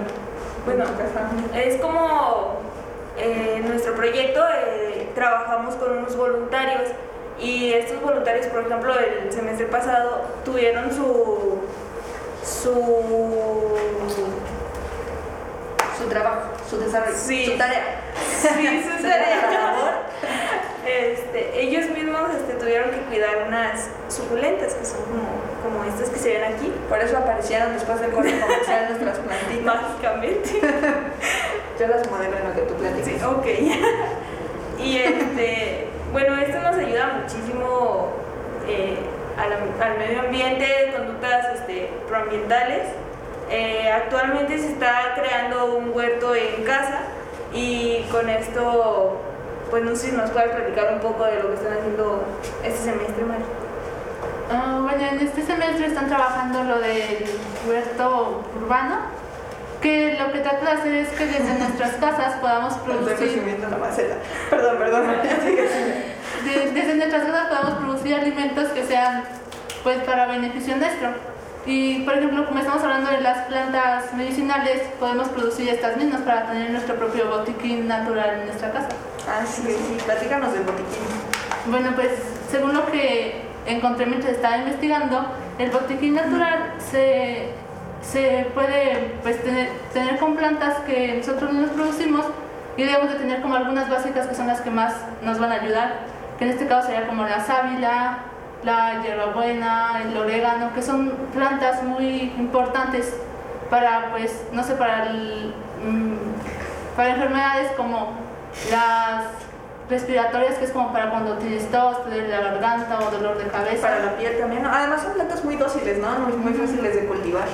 bueno, 0.65 0.85
es 1.57 1.81
como 1.81 2.59
eh, 3.17 3.61
nuestro 3.67 3.95
proyecto, 3.95 4.41
eh, 4.55 5.09
trabajamos 5.15 5.75
con 5.75 5.99
unos 5.99 6.15
voluntarios 6.17 6.83
y 7.41 7.73
estos 7.73 8.01
voluntarios, 8.01 8.47
por 8.47 8.61
ejemplo, 8.65 8.95
el 8.97 9.33
semestre 9.33 9.67
pasado 9.67 10.23
tuvieron 10.45 10.91
su 10.95 11.59
su 12.45 12.73
Su 15.99 16.05
trabajo, 16.09 16.51
su 16.69 16.79
desarrollo, 16.79 17.17
Sí. 17.17 17.47
su 17.47 17.59
tarea. 17.59 18.01
sí, 18.41 18.85
Su 18.85 19.03
tarea. 19.03 19.92
Este, 20.87 21.61
ellos 21.61 21.91
mismos 21.91 22.31
este, 22.35 22.55
tuvieron 22.55 22.91
que 22.91 22.99
cuidar 23.03 23.45
unas 23.47 23.89
suculentas 24.09 24.75
que 24.75 24.85
son 24.85 25.01
como, 25.05 25.29
como 25.63 25.85
estas 25.85 26.11
que 26.11 26.19
se 26.19 26.39
ven 26.39 26.55
aquí, 26.55 26.73
Por 26.89 26.99
eso 26.99 27.17
aparecieron 27.19 27.73
después 27.73 28.01
del 28.01 28.11
corte 28.11 28.39
comercial 28.41 28.89
nuestras 28.89 29.19
plantitas. 29.19 29.65
mágicamente. 29.83 30.51
Yo 31.79 31.87
las 31.87 32.11
modelo 32.11 32.37
en 32.37 32.49
lo 32.49 32.55
que 32.55 32.63
tú 32.63 32.75
platicas. 32.75 33.07
Sí, 33.07 33.17
ok. 33.25 33.47
y 34.85 34.99
este, 34.99 35.89
bueno, 36.13 36.37
esto 36.37 36.61
nos 36.61 36.77
ayuda 36.77 37.23
muchísimo 37.23 38.11
eh, 38.69 38.97
al, 39.39 39.53
al 39.83 39.99
medio 39.99 40.21
ambiente, 40.21 40.93
conductas 40.97 41.55
este, 41.55 41.91
proambientales. 42.09 42.89
Eh, 43.51 43.91
actualmente 43.91 44.59
se 44.59 44.73
está 44.73 45.15
creando 45.15 45.77
un 45.77 45.93
huerto 45.95 46.35
en 46.35 46.65
casa 46.65 47.01
y 47.53 48.03
con 48.11 48.29
esto, 48.29 49.21
pues 49.73 49.83
no 49.85 49.97
sé 49.97 50.11
si 50.11 50.13
nos 50.15 50.29
puedes 50.31 50.51
platicar 50.55 50.93
un 50.93 51.01
poco 51.01 51.25
de 51.25 51.37
lo 51.43 51.49
que 51.49 51.55
están 51.55 51.73
haciendo 51.73 52.23
este 52.63 52.79
semestre, 52.91 53.25
Mari. 53.25 53.43
Ah, 54.51 54.81
bueno, 54.83 55.03
en 55.03 55.21
este 55.27 55.41
semestre 55.47 55.87
están 55.87 56.09
trabajando 56.09 56.63
lo 56.65 56.79
del 56.79 57.25
huerto 57.67 58.43
urbano, 58.61 58.97
que 59.81 60.19
lo 60.21 60.31
que 60.31 60.41
trata 60.41 60.63
de 60.67 60.71
hacer 60.73 60.95
es 60.97 61.09
que 61.09 61.25
desde 61.25 61.59
nuestras 61.59 61.93
casas 61.93 62.35
podamos 62.43 62.75
producir, 62.85 63.59
la 63.71 63.79
maceta. 63.79 64.17
Perdón, 64.51 64.77
perdón. 64.77 65.07
de- 66.45 66.71
desde 66.75 66.95
nuestras 66.97 67.25
casas 67.25 67.47
podamos 67.49 67.75
producir 67.79 68.15
alimentos 68.15 68.69
que 68.73 68.85
sean 68.85 69.25
pues 69.83 69.97
para 70.05 70.27
beneficio 70.27 70.77
nuestro. 70.77 71.09
Y 71.65 72.01
por 72.03 72.13
ejemplo, 72.19 72.45
como 72.45 72.59
estamos 72.59 72.83
hablando 72.83 73.11
de 73.11 73.23
las 73.23 73.47
plantas 73.47 74.13
medicinales, 74.13 74.83
podemos 75.01 75.29
producir 75.31 75.71
estas 75.71 75.97
mismas 75.97 76.21
para 76.21 76.47
tener 76.49 76.71
nuestro 76.73 76.97
propio 76.97 77.27
botiquín 77.31 77.89
natural 77.89 78.41
en 78.41 78.47
nuestra 78.49 78.71
casa. 78.71 78.89
Ah, 79.35 79.47
sí, 79.47 79.63
sí. 79.63 79.97
Platícanos 80.05 80.53
del 80.53 80.65
botiquín. 80.65 81.01
Bueno, 81.67 81.93
pues 81.95 82.11
según 82.51 82.75
lo 82.75 82.85
que 82.85 83.41
encontré 83.65 84.05
mientras 84.05 84.35
estaba 84.35 84.59
investigando, 84.59 85.25
el 85.59 85.71
botiquín 85.71 86.15
natural 86.15 86.75
se, 86.79 87.49
se 88.03 88.47
puede 88.53 89.15
pues, 89.23 89.43
tener, 89.43 89.71
tener 89.95 90.19
con 90.19 90.37
plantas 90.37 90.81
que 90.81 91.15
nosotros 91.17 91.51
mismos 91.51 91.71
producimos 91.71 92.27
y 92.77 92.83
debemos 92.83 93.11
de 93.11 93.21
tener 93.21 93.41
como 93.41 93.57
algunas 93.57 93.89
básicas 93.89 94.27
que 94.27 94.35
son 94.35 94.49
las 94.49 94.61
que 94.61 94.71
más 94.71 94.97
nos 95.23 95.39
van 95.39 95.53
a 95.53 95.55
ayudar, 95.55 96.01
que 96.39 96.45
en 96.45 96.51
este 96.51 96.67
caso 96.67 96.89
sería 96.89 97.07
como 97.07 97.25
la 97.25 97.43
sábila, 97.43 98.19
la 98.65 99.03
hierbabuena, 99.03 100.03
el 100.05 100.15
orégano, 100.15 100.75
que 100.75 100.83
son 100.83 101.11
plantas 101.33 101.83
muy 101.83 102.35
importantes 102.37 103.17
para, 103.71 104.11
pues, 104.11 104.43
no 104.53 104.63
sé, 104.63 104.75
para, 104.75 105.07
el, 105.07 105.55
mm, 105.83 106.97
para 106.97 107.11
enfermedades 107.15 107.73
como 107.79 108.22
las 108.71 109.25
respiratorias, 109.89 110.55
que 110.55 110.65
es 110.65 110.71
como 110.71 110.93
para 110.93 111.11
cuando 111.11 111.37
tienes 111.39 111.71
tos, 111.71 112.05
te 112.05 112.11
duele 112.11 112.29
la 112.29 112.41
garganta 112.41 112.99
o 113.01 113.11
dolor 113.11 113.39
de 113.39 113.49
cabeza. 113.49 113.89
Para 113.89 114.05
la 114.05 114.17
piel 114.17 114.39
también. 114.39 114.63
¿no? 114.63 114.71
Además 114.73 115.03
son 115.03 115.15
plantas 115.15 115.45
muy 115.45 115.57
dóciles, 115.57 115.99
¿no? 115.99 116.11
Muy, 116.21 116.33
muy 116.35 116.55
fáciles 116.55 116.95
de 116.95 117.07
cultivar. 117.07 117.47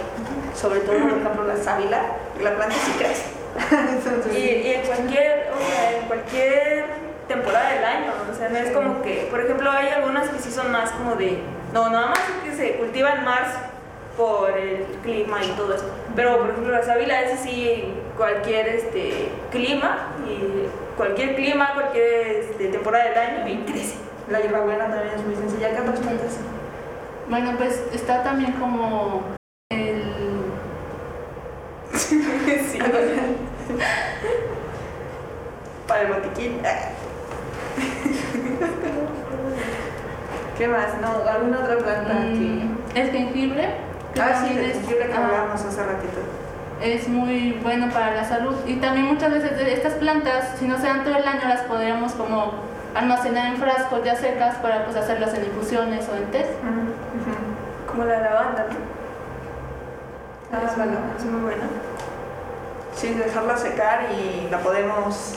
Sobre 0.55 0.81
todo, 0.81 0.99
por 0.99 1.19
ejemplo, 1.19 1.45
la 1.45 1.57
sábila. 1.57 2.03
La 2.43 2.55
planta 2.55 2.75
sí 2.75 2.93
crece. 2.99 3.25
Entonces, 3.71 4.37
Y, 4.37 4.69
y 4.69 4.75
en 4.75 4.87
cualquier, 4.87 5.51
o 5.53 5.59
sea, 5.59 5.99
en 5.99 6.07
cualquier 6.07 6.87
temporada 7.27 7.73
del 7.73 7.85
año, 7.85 8.13
o 8.31 8.35
sea, 8.35 8.49
no 8.49 8.57
es 8.57 8.71
como 8.71 9.03
que, 9.03 9.29
por 9.31 9.41
ejemplo, 9.41 9.71
hay 9.71 9.89
algunas 9.89 10.29
que 10.29 10.39
sí 10.39 10.51
son 10.51 10.73
más 10.73 10.91
como 10.93 11.15
de, 11.17 11.39
no, 11.73 11.91
nada 11.91 12.09
más 12.09 12.21
que 12.45 12.55
se 12.55 12.77
cultiva 12.77 13.13
en 13.13 13.25
marzo 13.25 13.59
por 14.17 14.51
el 14.57 14.85
clima 15.03 15.45
y 15.45 15.49
todo 15.51 15.75
eso, 15.75 15.85
pero 16.17 16.39
por 16.39 16.51
ejemplo 16.51 16.73
la 16.73 16.83
sábila 16.83 17.23
es 17.23 17.39
sí 17.39 17.95
cualquier 18.17 18.67
este 18.67 19.29
clima 19.53 20.09
y 20.27 20.67
cualquier 20.99 21.35
clima, 21.37 21.73
cualquier 21.73 22.27
este, 22.51 22.69
temporada 22.69 23.05
del 23.05 23.17
año 23.19 23.49
y 23.49 23.65
crece. 23.65 23.95
La 24.29 24.41
hierbabuena 24.43 24.89
también 24.91 25.15
es 25.17 25.25
muy 25.25 25.35
sencilla. 25.37 25.71
¿Qué 25.75 25.81
otras 25.81 26.01
plantas? 26.01 26.37
Bueno, 27.31 27.53
pues 27.57 27.83
está 27.95 28.23
también 28.23 28.53
como 28.53 29.23
el... 29.71 30.03
sí. 31.97 32.79
Para 35.87 36.03
el 36.03 36.09
botiquín. 36.13 36.61
¿Qué 40.59 40.69
más? 40.69 40.89
No, 41.01 41.09
¿alguna 41.31 41.61
otra 41.61 41.79
planta 41.79 42.15
mm, 42.15 42.77
el 42.97 43.11
jengibre, 43.13 43.69
que 44.15 44.21
Ah, 44.21 44.45
sí, 44.45 44.53
el 44.59 44.65
es- 44.65 44.73
jengibre 44.75 45.07
que 45.07 45.13
ah, 45.13 45.25
hablábamos 45.25 45.63
hace 45.65 45.83
ratito. 45.85 46.19
Es 46.83 47.09
muy 47.09 47.59
bueno 47.63 47.91
para 47.93 48.15
la 48.15 48.25
salud 48.25 48.55
y 48.67 48.77
también 48.77 49.07
muchas 49.07 49.33
veces 49.33 49.53
estas 49.61 49.95
plantas, 49.95 50.57
si 50.59 50.67
no 50.67 50.77
se 50.77 50.87
dan 50.87 51.05
todo 51.05 51.17
el 51.17 51.27
año, 51.27 51.49
las 51.49 51.63
podríamos 51.63 52.13
como 52.13 52.53
almacenar 52.95 53.55
en 53.55 53.57
frascos 53.57 54.05
ya 54.05 54.17
secas 54.17 54.57
para 54.57 54.85
pues 54.85 54.97
hacerlas 54.97 55.35
en 55.35 55.45
infusiones 55.47 56.09
o 56.09 56.17
en 56.17 56.31
té. 56.31 56.47
Como 57.87 58.05
la 58.05 58.21
lavanda, 58.21 58.67
¿no? 58.69 58.99
Es, 60.67 60.77
bueno. 60.77 60.99
es 61.17 61.25
muy 61.25 61.41
buena. 61.43 61.65
Sí, 62.95 63.15
dejarla 63.15 63.57
secar 63.57 64.07
y 64.13 64.49
la 64.51 64.59
podemos. 64.59 65.35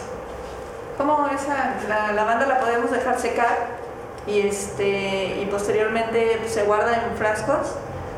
¿Cómo 0.98 1.27
esa? 1.33 1.75
La 1.89 2.13
lavanda 2.13 2.45
la 2.45 2.60
podemos 2.60 2.91
dejar 2.91 3.19
secar 3.19 3.81
y 4.27 4.41
este 4.41 5.41
y 5.41 5.48
posteriormente 5.50 6.38
pues, 6.39 6.53
se 6.53 6.63
guarda 6.63 6.93
en 6.93 7.17
frascos 7.17 7.75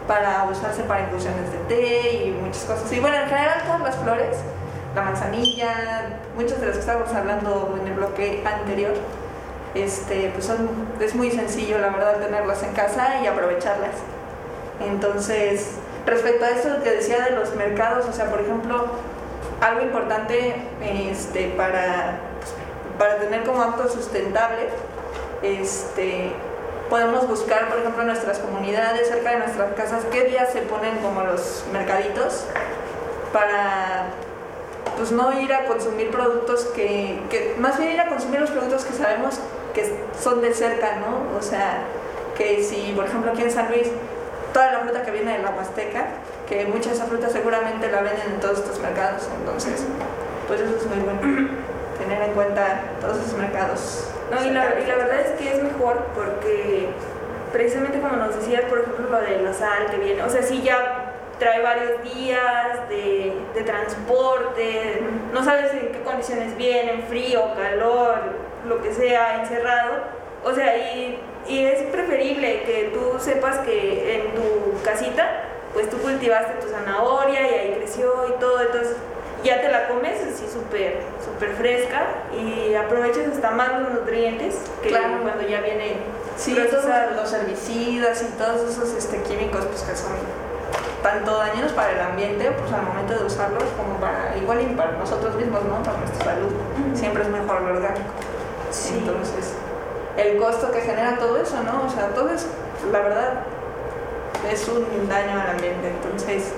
para 0.07 0.45
usarse 0.51 0.83
para 0.83 1.01
infusiones 1.01 1.51
de 1.51 1.57
té 1.67 2.25
y 2.25 2.31
muchas 2.31 2.63
cosas. 2.63 2.91
Y 2.91 2.99
bueno, 2.99 3.17
en 3.17 3.27
general 3.27 3.61
todas 3.65 3.81
las 3.81 3.95
flores, 3.95 4.37
la 4.95 5.01
manzanilla, 5.01 6.19
muchas 6.35 6.59
de 6.59 6.67
las 6.67 6.75
que 6.75 6.81
estábamos 6.81 7.13
hablando 7.13 7.77
en 7.81 7.87
el 7.87 7.93
bloque 7.93 8.43
anterior, 8.45 8.93
este, 9.75 10.29
pues 10.33 10.45
son, 10.45 10.69
es 10.99 11.15
muy 11.15 11.31
sencillo 11.31 11.79
la 11.79 11.89
verdad 11.89 12.17
tenerlas 12.17 12.61
en 12.63 12.73
casa 12.73 13.21
y 13.23 13.27
aprovecharlas. 13.27 13.95
Entonces, 14.79 15.75
respecto 16.05 16.45
a 16.45 16.49
esto 16.49 16.83
que 16.83 16.91
decía 16.91 17.23
de 17.25 17.31
los 17.31 17.55
mercados, 17.55 18.05
o 18.07 18.13
sea, 18.13 18.29
por 18.29 18.41
ejemplo, 18.41 18.85
algo 19.61 19.81
importante 19.81 20.55
este, 20.81 21.49
para, 21.57 22.19
pues, 22.39 22.53
para 22.99 23.17
tener 23.19 23.43
como 23.43 23.61
acto 23.61 23.87
sustentable, 23.87 24.67
este, 25.41 26.31
podemos 26.89 27.27
buscar, 27.27 27.69
por 27.69 27.79
ejemplo, 27.79 28.01
en 28.01 28.07
nuestras 28.07 28.39
comunidades, 28.39 29.07
cerca 29.07 29.31
de 29.31 29.37
nuestras 29.37 29.73
casas, 29.73 30.03
qué 30.11 30.25
días 30.25 30.51
se 30.51 30.61
ponen 30.61 30.97
como 30.97 31.21
los 31.21 31.63
mercaditos 31.71 32.45
para 33.31 34.05
pues 34.97 35.11
no 35.11 35.33
ir 35.39 35.51
a 35.53 35.65
consumir 35.65 36.11
productos 36.11 36.65
que, 36.65 37.55
más 37.57 37.77
bien 37.79 37.93
ir 37.93 37.99
a 37.99 38.09
consumir 38.09 38.39
los 38.39 38.51
productos 38.51 38.85
que 38.85 38.93
sabemos 38.93 39.39
que 39.73 39.91
son 40.21 40.41
de 40.41 40.53
cerca, 40.53 40.97
¿no? 40.97 41.37
O 41.37 41.41
sea, 41.41 41.79
que 42.37 42.63
si, 42.63 42.93
por 42.95 43.05
ejemplo, 43.05 43.31
aquí 43.31 43.41
en 43.41 43.51
San 43.51 43.69
Luis, 43.69 43.87
toda 44.53 44.71
la 44.71 44.79
fruta 44.81 45.01
que 45.01 45.11
viene 45.11 45.37
de 45.37 45.43
la 45.43 45.49
Huasteca, 45.49 46.05
que 46.47 46.65
mucha 46.65 46.89
de 46.89 46.95
esa 46.95 47.05
fruta 47.05 47.29
seguramente 47.29 47.89
la 47.91 48.01
venden 48.01 48.33
en 48.33 48.39
todos 48.39 48.59
estos 48.59 48.79
mercados, 48.79 49.27
entonces, 49.39 49.83
pues 50.47 50.61
eso 50.61 50.75
es 50.75 50.85
muy 50.85 50.99
bueno, 50.99 51.49
tener 52.13 52.29
en 52.29 52.35
cuenta 52.35 52.81
todos 53.01 53.17
esos 53.17 53.33
mercados. 53.33 54.07
No, 54.31 54.43
y 54.43 54.51
la, 54.51 54.65
verdad 54.65 55.19
es 55.21 55.31
que 55.39 55.53
es 55.53 55.63
mejor 55.63 56.05
porque 56.15 56.89
precisamente 57.51 57.99
como 57.99 58.15
nos 58.15 58.35
decías, 58.35 58.63
por 58.63 58.79
ejemplo, 58.79 59.09
lo 59.09 59.21
de 59.21 59.41
la 59.41 59.53
sal 59.53 59.87
que 59.91 59.97
viene, 59.97 60.23
o 60.23 60.29
sea, 60.29 60.41
sí 60.41 60.61
ya 60.63 61.13
trae 61.39 61.61
varios 61.61 62.01
días 62.03 62.89
de, 62.89 63.33
de 63.53 63.61
transporte, 63.61 65.01
no 65.33 65.43
sabes 65.43 65.73
en 65.73 65.91
qué 65.91 66.01
condiciones 66.03 66.55
vienen, 66.57 67.03
frío, 67.03 67.53
calor, 67.55 68.17
lo 68.67 68.81
que 68.81 68.93
sea, 68.93 69.41
encerrado, 69.41 69.95
o 70.43 70.53
sea, 70.53 70.77
y, 70.77 71.19
y 71.47 71.65
es 71.65 71.83
preferible 71.83 72.63
que 72.63 72.91
tú 72.93 73.19
sepas 73.19 73.59
que 73.59 74.15
en 74.15 74.35
tu 74.35 74.81
casita, 74.83 75.43
pues 75.73 75.89
tú 75.89 75.97
cultivaste 75.97 76.53
tu 76.65 76.69
zanahoria 76.69 77.41
y 77.41 77.53
ahí 77.53 77.75
creció 77.77 78.27
y 78.29 78.39
todo, 78.39 78.61
entonces 78.61 78.95
ya 79.43 79.61
te 79.61 79.69
la 79.69 79.87
comes 79.87 80.19
así 80.21 80.47
súper 80.51 81.01
súper 81.23 81.53
fresca 81.55 82.07
y 82.37 82.73
aprovechas 82.75 83.27
hasta 83.33 83.51
más 83.51 83.81
los 83.81 83.89
nutrientes 83.91 84.55
que 84.81 84.89
Claro. 84.89 85.21
cuando 85.21 85.47
ya 85.47 85.61
viene 85.61 85.97
Sí, 86.35 86.55
todos 86.55 86.85
los 87.15 87.31
herbicidas 87.33 88.23
y 88.23 88.25
todos 88.37 88.67
esos 88.69 88.89
este, 88.97 89.21
químicos 89.21 89.65
pues, 89.65 89.83
que 89.83 89.95
son 89.95 90.13
tanto 91.03 91.37
dañinos 91.37 91.71
para 91.73 91.91
el 91.91 91.99
ambiente, 91.99 92.49
pues 92.51 92.71
al 92.71 92.81
momento 92.83 93.13
de 93.13 93.25
usarlos, 93.25 93.63
como 93.77 93.99
para, 93.99 94.35
igual 94.37 94.61
y 94.61 94.65
para 94.73 94.93
nosotros 94.93 95.35
mismos, 95.35 95.61
¿no? 95.65 95.83
Para 95.83 95.97
nuestra 95.97 96.25
salud. 96.25 96.49
Siempre 96.95 97.23
es 97.23 97.29
mejor 97.29 97.61
lo 97.61 97.73
orgánico. 97.75 98.07
Sí. 98.71 98.95
Entonces, 98.97 99.53
el 100.17 100.37
costo 100.37 100.71
que 100.71 100.79
genera 100.81 101.17
todo 101.19 101.37
eso, 101.37 101.61
¿no? 101.61 101.85
O 101.85 101.89
sea, 101.89 102.07
todo 102.15 102.29
es, 102.29 102.47
la 102.91 102.99
verdad, 103.01 103.33
es 104.49 104.67
un 104.69 105.09
daño 105.09 105.39
al 105.41 105.49
ambiente. 105.51 105.89
Entonces, 105.89 106.53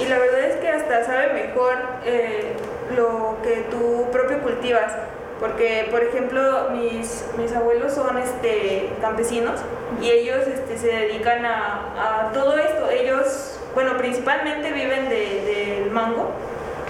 Y 0.00 0.06
la 0.06 0.18
verdad 0.18 0.40
es 0.40 0.56
que 0.56 0.68
hasta 0.68 1.04
sabe 1.04 1.32
mejor 1.32 1.74
eh, 2.04 2.52
lo 2.96 3.36
que 3.42 3.64
tú 3.70 4.06
propio 4.12 4.38
cultivas. 4.40 4.92
Porque, 5.40 5.86
por 5.90 6.02
ejemplo, 6.02 6.68
mis, 6.72 7.24
mis 7.38 7.54
abuelos 7.54 7.92
son 7.92 8.18
este, 8.18 8.90
campesinos 9.00 9.60
y 10.02 10.10
ellos 10.10 10.44
este, 10.48 10.76
se 10.76 10.88
dedican 10.88 11.44
a, 11.46 12.26
a 12.28 12.32
todo 12.32 12.58
esto. 12.58 12.90
Ellos, 12.90 13.60
bueno, 13.74 13.96
principalmente 13.98 14.72
viven 14.72 15.08
de- 15.08 15.78
del 15.80 15.90
mango, 15.92 16.30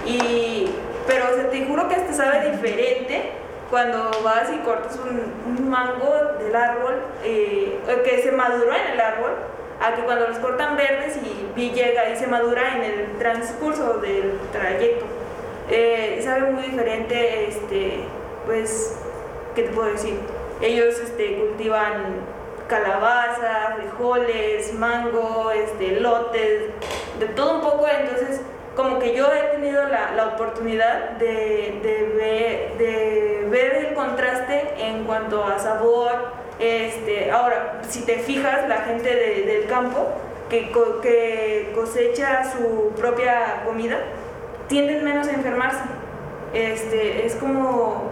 y, 0.05 0.67
pero 1.05 1.25
o 1.31 1.35
sea, 1.35 1.49
te 1.51 1.63
juro 1.65 1.87
que 1.89 1.95
hasta 1.95 2.11
sabe 2.13 2.49
diferente 2.51 3.31
cuando 3.69 4.09
vas 4.23 4.49
y 4.51 4.57
cortas 4.59 4.97
un, 4.97 5.31
un 5.45 5.69
mango 5.69 6.11
del 6.43 6.55
árbol 6.55 6.95
eh, 7.23 7.77
que 8.03 8.23
se 8.23 8.31
maduró 8.31 8.73
en 8.73 8.93
el 8.93 8.99
árbol 8.99 9.31
a 9.81 9.95
que 9.95 10.01
cuando 10.01 10.27
los 10.27 10.37
cortan 10.39 10.75
verdes 10.75 11.17
y, 11.55 11.71
llega 11.71 12.09
y 12.09 12.15
se 12.15 12.27
madura 12.27 12.77
en 12.77 12.83
el 12.83 13.17
transcurso 13.17 13.95
del 13.95 14.39
trayecto. 14.51 15.05
Eh, 15.69 16.19
sabe 16.23 16.51
muy 16.51 16.63
diferente, 16.63 17.47
este, 17.47 18.03
pues, 18.45 18.97
¿qué 19.55 19.63
te 19.63 19.69
puedo 19.69 19.91
decir? 19.91 20.15
Ellos 20.61 20.99
este, 20.99 21.37
cultivan 21.37 22.39
calabaza, 22.67 23.75
frijoles, 23.77 24.73
mango, 24.73 25.51
este, 25.51 25.99
lotes, 25.99 26.69
de 27.19 27.25
todo 27.27 27.55
un 27.55 27.61
poco, 27.61 27.87
entonces 27.87 28.41
como 28.75 28.99
que 28.99 29.13
yo 29.13 29.27
he 29.33 29.55
tenido 29.55 29.83
la, 29.87 30.11
la 30.11 30.27
oportunidad 30.27 31.11
de, 31.11 31.79
de 31.83 32.13
ver, 32.15 32.77
de 32.77 33.47
ver 33.49 33.75
el 33.87 33.93
contraste 33.93 34.75
en 34.77 35.03
cuanto 35.03 35.43
a 35.43 35.59
sabor. 35.59 36.38
Este, 36.59 37.31
ahora, 37.31 37.81
si 37.87 38.01
te 38.05 38.19
fijas, 38.19 38.67
la 38.67 38.77
gente 38.81 39.15
de- 39.15 39.43
del 39.43 39.65
campo 39.67 40.07
que, 40.49 40.71
co- 40.71 40.99
que 41.01 41.71
cosecha 41.73 42.43
su 42.51 42.91
propia 42.97 43.61
comida 43.65 43.97
tienden 44.67 45.03
menos 45.05 45.27
a 45.27 45.31
enfermarse. 45.33 45.79
Este, 46.53 47.25
es 47.25 47.35
como, 47.35 48.03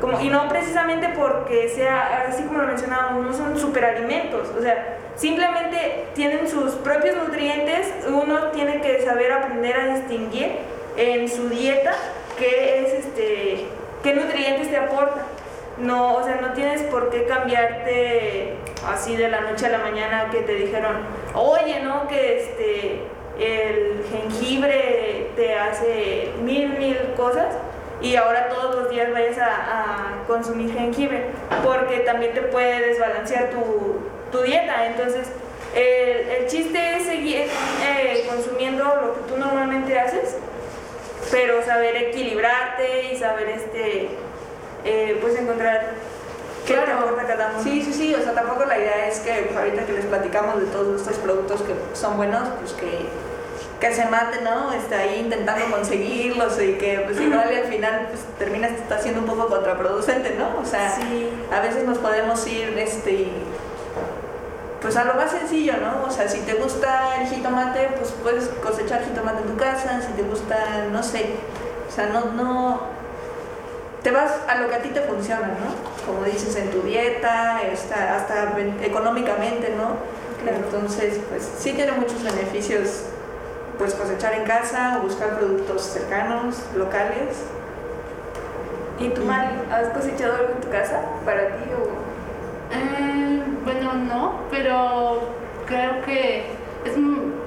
como, 0.00 0.20
y 0.20 0.28
no 0.28 0.48
precisamente 0.48 1.08
porque 1.16 1.68
sea, 1.68 2.26
así 2.28 2.42
como 2.42 2.58
lo 2.58 2.66
mencionábamos, 2.66 3.24
no 3.26 3.32
son 3.32 3.58
superalimentos, 3.58 4.48
o 4.58 4.60
sea, 4.60 4.98
simplemente 5.14 6.06
tienen 6.14 6.48
sus 6.48 6.72
propios 6.72 7.16
nutrientes, 7.16 7.92
uno 8.08 8.48
tiene 8.48 8.80
que 8.80 9.02
saber 9.04 9.32
aprender 9.32 9.76
a 9.76 9.94
distinguir 9.94 10.56
en 10.96 11.28
su 11.28 11.48
dieta 11.48 11.92
qué 12.38 12.80
es 12.84 13.04
este, 13.04 13.66
qué 14.02 14.14
nutrientes 14.14 14.68
te 14.70 14.76
aporta. 14.76 15.26
No, 15.80 16.16
o 16.16 16.24
sea, 16.24 16.36
no 16.40 16.52
tienes 16.52 16.82
por 16.82 17.10
qué 17.10 17.24
cambiarte 17.24 18.54
así 18.86 19.16
de 19.16 19.28
la 19.28 19.40
noche 19.40 19.66
a 19.66 19.70
la 19.70 19.78
mañana 19.78 20.28
que 20.30 20.40
te 20.42 20.54
dijeron, 20.54 20.96
oye, 21.34 21.80
no, 21.80 22.06
que 22.06 22.40
este 22.40 23.00
el 23.38 24.04
jengibre 24.10 25.30
te 25.34 25.54
hace 25.54 26.30
mil, 26.42 26.78
mil 26.78 26.98
cosas 27.16 27.54
y 28.02 28.14
ahora 28.16 28.48
todos 28.50 28.74
los 28.74 28.90
días 28.90 29.10
vayas 29.12 29.38
a, 29.38 30.22
consumir 30.26 30.72
jengibre, 30.72 31.24
porque 31.64 32.00
también 32.00 32.32
te 32.32 32.42
puede 32.42 32.86
desbalancear 32.86 33.50
tu, 33.50 33.98
tu 34.30 34.44
dieta. 34.44 34.86
Entonces, 34.86 35.28
el, 35.74 36.28
el 36.28 36.46
chiste 36.46 36.96
es 36.96 37.04
seguir 37.04 37.46
eh, 37.84 38.26
consumiendo 38.28 38.84
lo 38.84 39.14
que 39.14 39.32
tú 39.32 39.36
normalmente 39.36 39.98
haces, 39.98 40.36
pero 41.32 41.64
saber 41.64 41.96
equilibrarte 41.96 43.12
y 43.12 43.16
saber 43.16 43.48
este 43.48 44.10
eh, 44.84 45.18
pues 45.20 45.36
encontrar 45.38 45.90
qué 46.66 46.74
te 46.74 46.92
aporta 46.92 47.26
cada 47.26 47.50
uno. 47.54 47.62
Sí, 47.62 47.82
sí, 47.82 47.92
sí, 47.92 48.14
o 48.14 48.22
sea, 48.22 48.34
tampoco 48.34 48.64
la 48.64 48.78
idea 48.78 49.06
es 49.08 49.20
que 49.20 49.32
pues, 49.48 49.56
ahorita 49.56 49.86
que 49.86 49.92
les 49.92 50.04
platicamos 50.06 50.60
de 50.60 50.66
todos 50.66 51.00
estos 51.00 51.16
productos 51.18 51.62
que 51.62 51.74
son 51.94 52.16
buenos, 52.16 52.48
pues 52.60 52.72
que, 52.74 53.06
que 53.80 53.94
se 53.94 54.04
maten, 54.06 54.44
¿no? 54.44 54.72
Está 54.72 54.98
ahí 54.98 55.20
intentando 55.20 55.64
conseguirlos 55.74 56.60
y 56.60 56.74
que 56.74 57.00
pues 57.06 57.20
igual 57.20 57.48
al 57.48 57.64
final 57.64 58.08
pues 58.10 58.20
termina 58.38 58.68
está 58.68 58.98
siendo 58.98 59.20
un 59.20 59.26
poco 59.26 59.48
contraproducente, 59.48 60.36
¿no? 60.38 60.60
O 60.60 60.64
sea, 60.64 60.94
Sí. 60.96 61.30
a 61.52 61.60
veces 61.60 61.84
nos 61.84 61.98
podemos 61.98 62.46
ir, 62.46 62.78
este, 62.78 63.28
pues 64.80 64.96
a 64.96 65.04
lo 65.04 65.14
más 65.14 65.30
sencillo, 65.30 65.74
¿no? 65.78 66.06
O 66.06 66.10
sea, 66.10 66.28
si 66.28 66.40
te 66.40 66.54
gusta 66.54 67.20
el 67.20 67.28
jitomate, 67.28 67.88
pues 67.98 68.12
puedes 68.22 68.48
cosechar 68.62 69.04
jitomate 69.04 69.42
en 69.42 69.48
tu 69.48 69.56
casa, 69.56 70.00
si 70.00 70.12
te 70.12 70.22
gusta, 70.22 70.86
no 70.90 71.02
sé, 71.02 71.26
o 71.88 71.92
sea, 71.92 72.06
no, 72.06 72.26
no, 72.32 72.80
te 74.02 74.10
vas 74.10 74.32
a 74.48 74.56
lo 74.56 74.68
que 74.68 74.74
a 74.76 74.82
ti 74.82 74.88
te 74.90 75.00
funciona, 75.02 75.48
¿no? 75.48 76.06
Como 76.12 76.24
dices, 76.24 76.56
en 76.56 76.70
tu 76.70 76.82
dieta, 76.82 77.60
está- 77.62 78.16
hasta 78.16 78.54
económicamente, 78.82 79.74
¿no? 79.76 79.96
Claro. 80.42 80.58
Entonces, 80.64 81.20
pues 81.28 81.48
sí 81.58 81.72
tiene 81.74 81.92
muchos 81.92 82.22
beneficios, 82.22 83.04
pues 83.78 83.94
cosechar 83.94 84.32
en 84.34 84.44
casa 84.44 84.98
o 84.98 85.02
buscar 85.02 85.38
productos 85.38 85.82
cercanos, 85.82 86.56
locales. 86.74 87.44
¿Y 88.98 89.08
tú, 89.10 89.22
Mari, 89.24 89.48
has 89.70 89.88
cosechado 89.88 90.34
algo 90.36 90.52
en 90.54 90.60
tu 90.60 90.70
casa 90.70 91.00
para 91.24 91.46
ti 91.56 91.64
o...? 91.72 92.10
Eh, 92.72 93.42
bueno, 93.64 93.94
no, 93.94 94.34
pero 94.50 95.20
creo 95.66 96.02
que 96.04 96.46
es, 96.84 96.92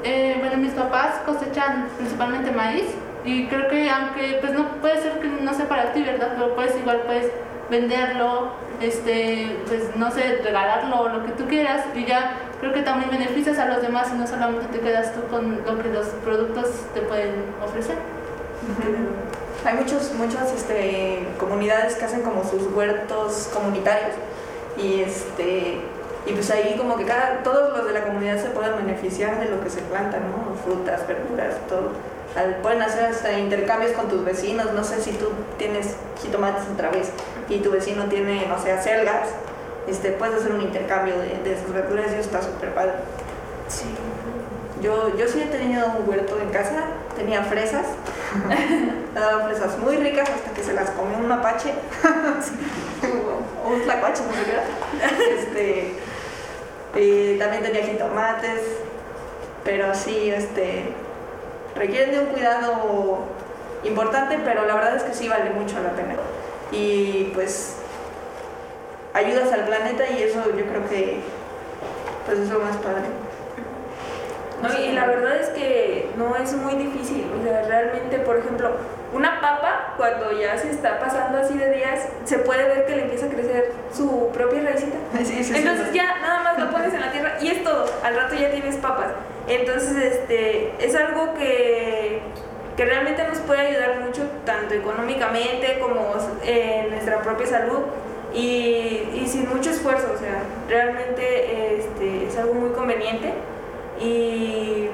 eh, 0.04 0.36
bueno, 0.40 0.58
mis 0.58 0.74
papás 0.74 1.16
cosechan 1.26 1.88
principalmente 1.98 2.52
maíz 2.52 2.86
y 3.26 3.48
creo 3.48 3.68
que 3.70 3.90
aunque 3.90 4.38
pues 4.42 4.54
no 4.54 4.68
puede 4.82 5.02
ser 5.02 5.20
que 5.20 5.28
no 5.28 5.54
sea 5.54 5.68
para 5.68 5.94
ti, 5.94 6.04
¿verdad? 6.04 6.34
Pero 6.36 6.56
puedes 6.56 6.76
igual 6.78 7.02
puedes 7.06 7.32
venderlo, 7.70 8.52
este, 8.82 9.58
pues 9.68 9.96
no 9.96 10.12
sé, 10.12 10.40
regalarlo 10.44 11.10
lo 11.10 11.26
que 11.26 11.32
tú 11.32 11.46
quieras 11.48 11.86
y 11.96 12.06
ya 12.06 12.34
creo 12.60 12.74
que 12.74 12.82
también 12.82 13.10
beneficias 13.10 13.58
a 13.60 13.66
los 13.66 13.82
demás 13.82 14.10
y 14.14 14.18
no 14.18 14.28
solamente 14.28 14.68
te 14.68 14.80
quedas 14.80 15.14
tú 15.14 15.22
con 15.28 15.64
lo 15.66 15.82
que 15.82 15.90
los 15.90 16.08
productos 16.24 16.68
te 16.94 17.02
pueden 17.02 17.46
ofrecer. 17.64 17.96
Hay 19.66 19.76
muchos, 19.76 20.14
muchas 20.16 20.52
este, 20.54 21.26
comunidades 21.40 21.96
que 21.96 22.06
hacen 22.06 22.22
como 22.22 22.44
sus 22.44 22.64
huertos 22.74 23.50
comunitarios 23.54 24.16
y 24.78 25.02
este 25.02 25.82
y 26.26 26.32
pues 26.32 26.50
ahí 26.52 26.76
como 26.78 26.96
que 26.96 27.04
cada, 27.04 27.44
todos 27.44 27.78
los 27.78 27.86
de 27.86 27.94
la 27.94 28.06
comunidad 28.06 28.42
se 28.42 28.50
pueden 28.50 28.78
beneficiar 28.78 29.40
de 29.40 29.50
lo 29.50 29.62
que 29.62 29.70
se 29.70 29.82
planta, 29.82 30.20
¿no? 30.20 30.56
Frutas, 30.64 31.06
verduras, 31.06 31.56
todo. 31.68 31.92
Pueden 32.62 32.82
hacer 32.82 33.06
hasta 33.06 33.38
intercambios 33.38 33.92
con 33.92 34.08
tus 34.10 34.26
vecinos, 34.26 34.74
no 34.74 34.84
sé 34.84 35.02
si 35.02 35.12
tú 35.12 35.30
tienes 35.58 35.96
jitomates 36.22 36.64
otra 36.74 36.90
vez 36.90 37.10
y 37.48 37.60
tu 37.60 37.72
vecino 37.72 38.06
tiene, 38.06 38.48
no 38.48 38.60
sé, 38.60 38.72
acelgas, 38.72 39.30
este, 39.88 40.12
puedes 40.14 40.36
hacer 40.36 40.52
un 40.52 40.62
intercambio 40.62 41.16
de, 41.20 41.38
de 41.44 41.62
sus 41.62 41.72
verduras 41.72 42.08
y 42.08 42.14
eso 42.14 42.22
está 42.22 42.42
súper 42.42 42.74
padre. 42.74 42.94
Sí. 43.68 43.86
Yo, 44.82 45.16
yo 45.16 45.28
sí 45.28 45.42
he 45.42 45.46
tenido 45.46 45.86
un 45.98 46.10
huerto 46.10 46.38
en 46.42 46.50
casa, 46.50 46.84
tenía 47.16 47.44
fresas, 47.44 47.86
me 49.14 49.20
daban 49.20 49.48
fresas 49.48 49.78
muy 49.78 49.96
ricas 49.98 50.30
hasta 50.30 50.52
que 50.52 50.64
se 50.64 50.74
las 50.74 50.90
comió 50.90 51.18
un 51.18 51.28
mapache, 51.28 51.74
o 53.64 53.70
un 53.70 53.82
tlacuache, 53.84 54.24
no 54.24 54.34
sé 54.34 54.44
qué. 54.44 55.36
Este, 55.36 55.94
y 57.00 57.40
también 57.40 57.64
tenía 57.64 57.86
jitomates, 57.86 58.62
pero 59.64 59.96
sí, 59.96 60.32
este, 60.32 60.94
requieren 61.76 62.12
de 62.12 62.20
un 62.20 62.26
cuidado 62.28 63.20
importante, 63.84 64.40
pero 64.44 64.66
la 64.66 64.76
verdad 64.76 64.96
es 64.96 65.04
que 65.04 65.14
sí 65.14 65.28
vale 65.28 65.50
mucho 65.52 65.76
la 65.82 65.92
pena. 65.92 66.16
Y 66.72 67.32
pues 67.34 67.78
ayudas 69.14 69.52
al 69.52 69.66
planeta 69.66 70.10
y 70.10 70.24
eso 70.24 70.44
yo 70.58 70.66
creo 70.66 70.90
que 70.90 71.22
pues 72.26 72.40
es 72.40 72.50
lo 72.50 72.60
más 72.60 72.78
padre. 72.78 73.04
No, 74.62 74.80
y 74.80 74.94
la 74.94 75.06
verdad 75.06 75.36
es 75.36 75.50
que 75.50 76.10
no 76.16 76.38
es 76.38 76.54
muy 76.54 76.76
difícil. 76.76 77.30
O 77.38 77.44
sea, 77.44 77.64
realmente, 77.64 78.20
por 78.20 78.38
ejemplo, 78.38 78.72
una 79.12 79.42
papa, 79.42 79.94
cuando 79.98 80.32
ya 80.32 80.58
se 80.58 80.72
está 80.72 81.00
pasando 81.00 81.40
así 81.40 81.58
de 81.58 81.70
días, 81.74 82.08
se 82.24 82.40
puede 82.40 82.64
ver 82.64 82.86
que 82.86 82.96
le 82.96 83.02
empieza 83.04 83.26
a 83.26 83.30
crecer 83.30 83.74
su 83.94 84.30
propia 84.30 84.62
raicita. 84.62 84.98
Sí, 85.18 85.26
sí, 85.26 85.44
sí. 85.44 85.54
Entonces 85.58 85.92
ya 85.92 86.18
nada 86.22 86.40
más 86.44 86.60
lo 86.60 86.72
pones 86.72 86.94
en 86.94 87.02
la 87.02 87.12
tierra 87.12 87.34
y 87.42 87.50
es 87.50 87.64
todo. 87.64 87.86
Al 88.04 88.16
rato 88.16 88.36
ya 88.36 88.52
tienes 88.52 88.78
papas. 88.78 89.08
Entonces, 89.48 89.98
este, 89.98 90.74
es 90.80 90.96
algo 90.96 91.34
que, 91.34 92.22
que 92.78 92.86
realmente 92.86 93.28
nos 93.28 93.40
puede 93.40 93.68
ayudar 93.68 94.02
mucho, 94.02 94.24
tanto 94.46 94.74
económicamente 94.74 95.80
como 95.80 96.14
en 96.44 96.90
nuestra 96.92 97.22
propia 97.22 97.48
salud. 97.48 97.80
Y, 98.34 99.10
y 99.14 99.28
sin 99.28 99.48
mucho 99.48 99.70
esfuerzo, 99.70 100.08
o 100.16 100.18
sea, 100.18 100.42
realmente 100.68 101.78
este, 101.78 102.26
es 102.28 102.38
algo 102.38 102.56
muy 102.56 102.72
conveniente. 102.72 103.34
Y 104.00 104.88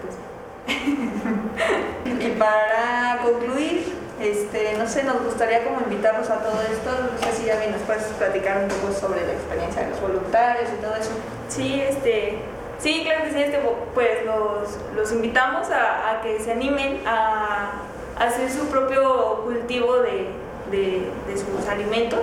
pues, 0.00 0.76
Y 2.24 2.28
para 2.38 3.18
concluir, 3.22 3.92
este, 4.20 4.74
no 4.78 4.86
sé, 4.86 5.02
nos 5.04 5.22
gustaría 5.22 5.64
como 5.64 5.80
invitarlos 5.80 6.30
a 6.30 6.38
todo 6.42 6.60
esto. 6.62 6.90
No 7.12 7.18
sé 7.18 7.36
si 7.36 7.46
Yami 7.46 7.66
nos 7.66 7.82
puedes 7.82 8.04
platicar 8.04 8.62
un 8.62 8.68
poco 8.68 8.92
sobre 8.92 9.26
la 9.26 9.32
experiencia 9.32 9.82
de 9.82 9.90
los 9.90 10.00
voluntarios 10.00 10.70
y 10.72 10.82
todo 10.82 10.94
eso. 10.94 11.10
Sí, 11.48 11.82
este, 11.82 12.38
sí, 12.84 13.02
claro 13.02 13.24
que 13.24 13.30
sí, 13.32 13.40
este, 13.42 13.58
pues 13.94 14.24
los, 14.26 14.78
los 14.94 15.10
invitamos 15.12 15.68
a, 15.70 16.20
que 16.22 16.38
se 16.38 16.52
animen 16.52 17.00
a, 17.06 17.72
hacer 18.18 18.48
su 18.50 18.68
propio 18.68 19.40
cultivo 19.42 19.96
de, 19.96 20.28
de- 20.70 21.36
sus 21.36 21.66
alimentos. 21.68 22.20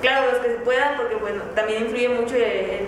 Claro, 0.00 0.32
los 0.32 0.40
que 0.40 0.48
se 0.48 0.54
puedan, 0.56 0.96
porque 0.96 1.14
bueno, 1.16 1.42
también 1.54 1.82
influye 1.84 2.08
mucho 2.08 2.34
el, 2.34 2.86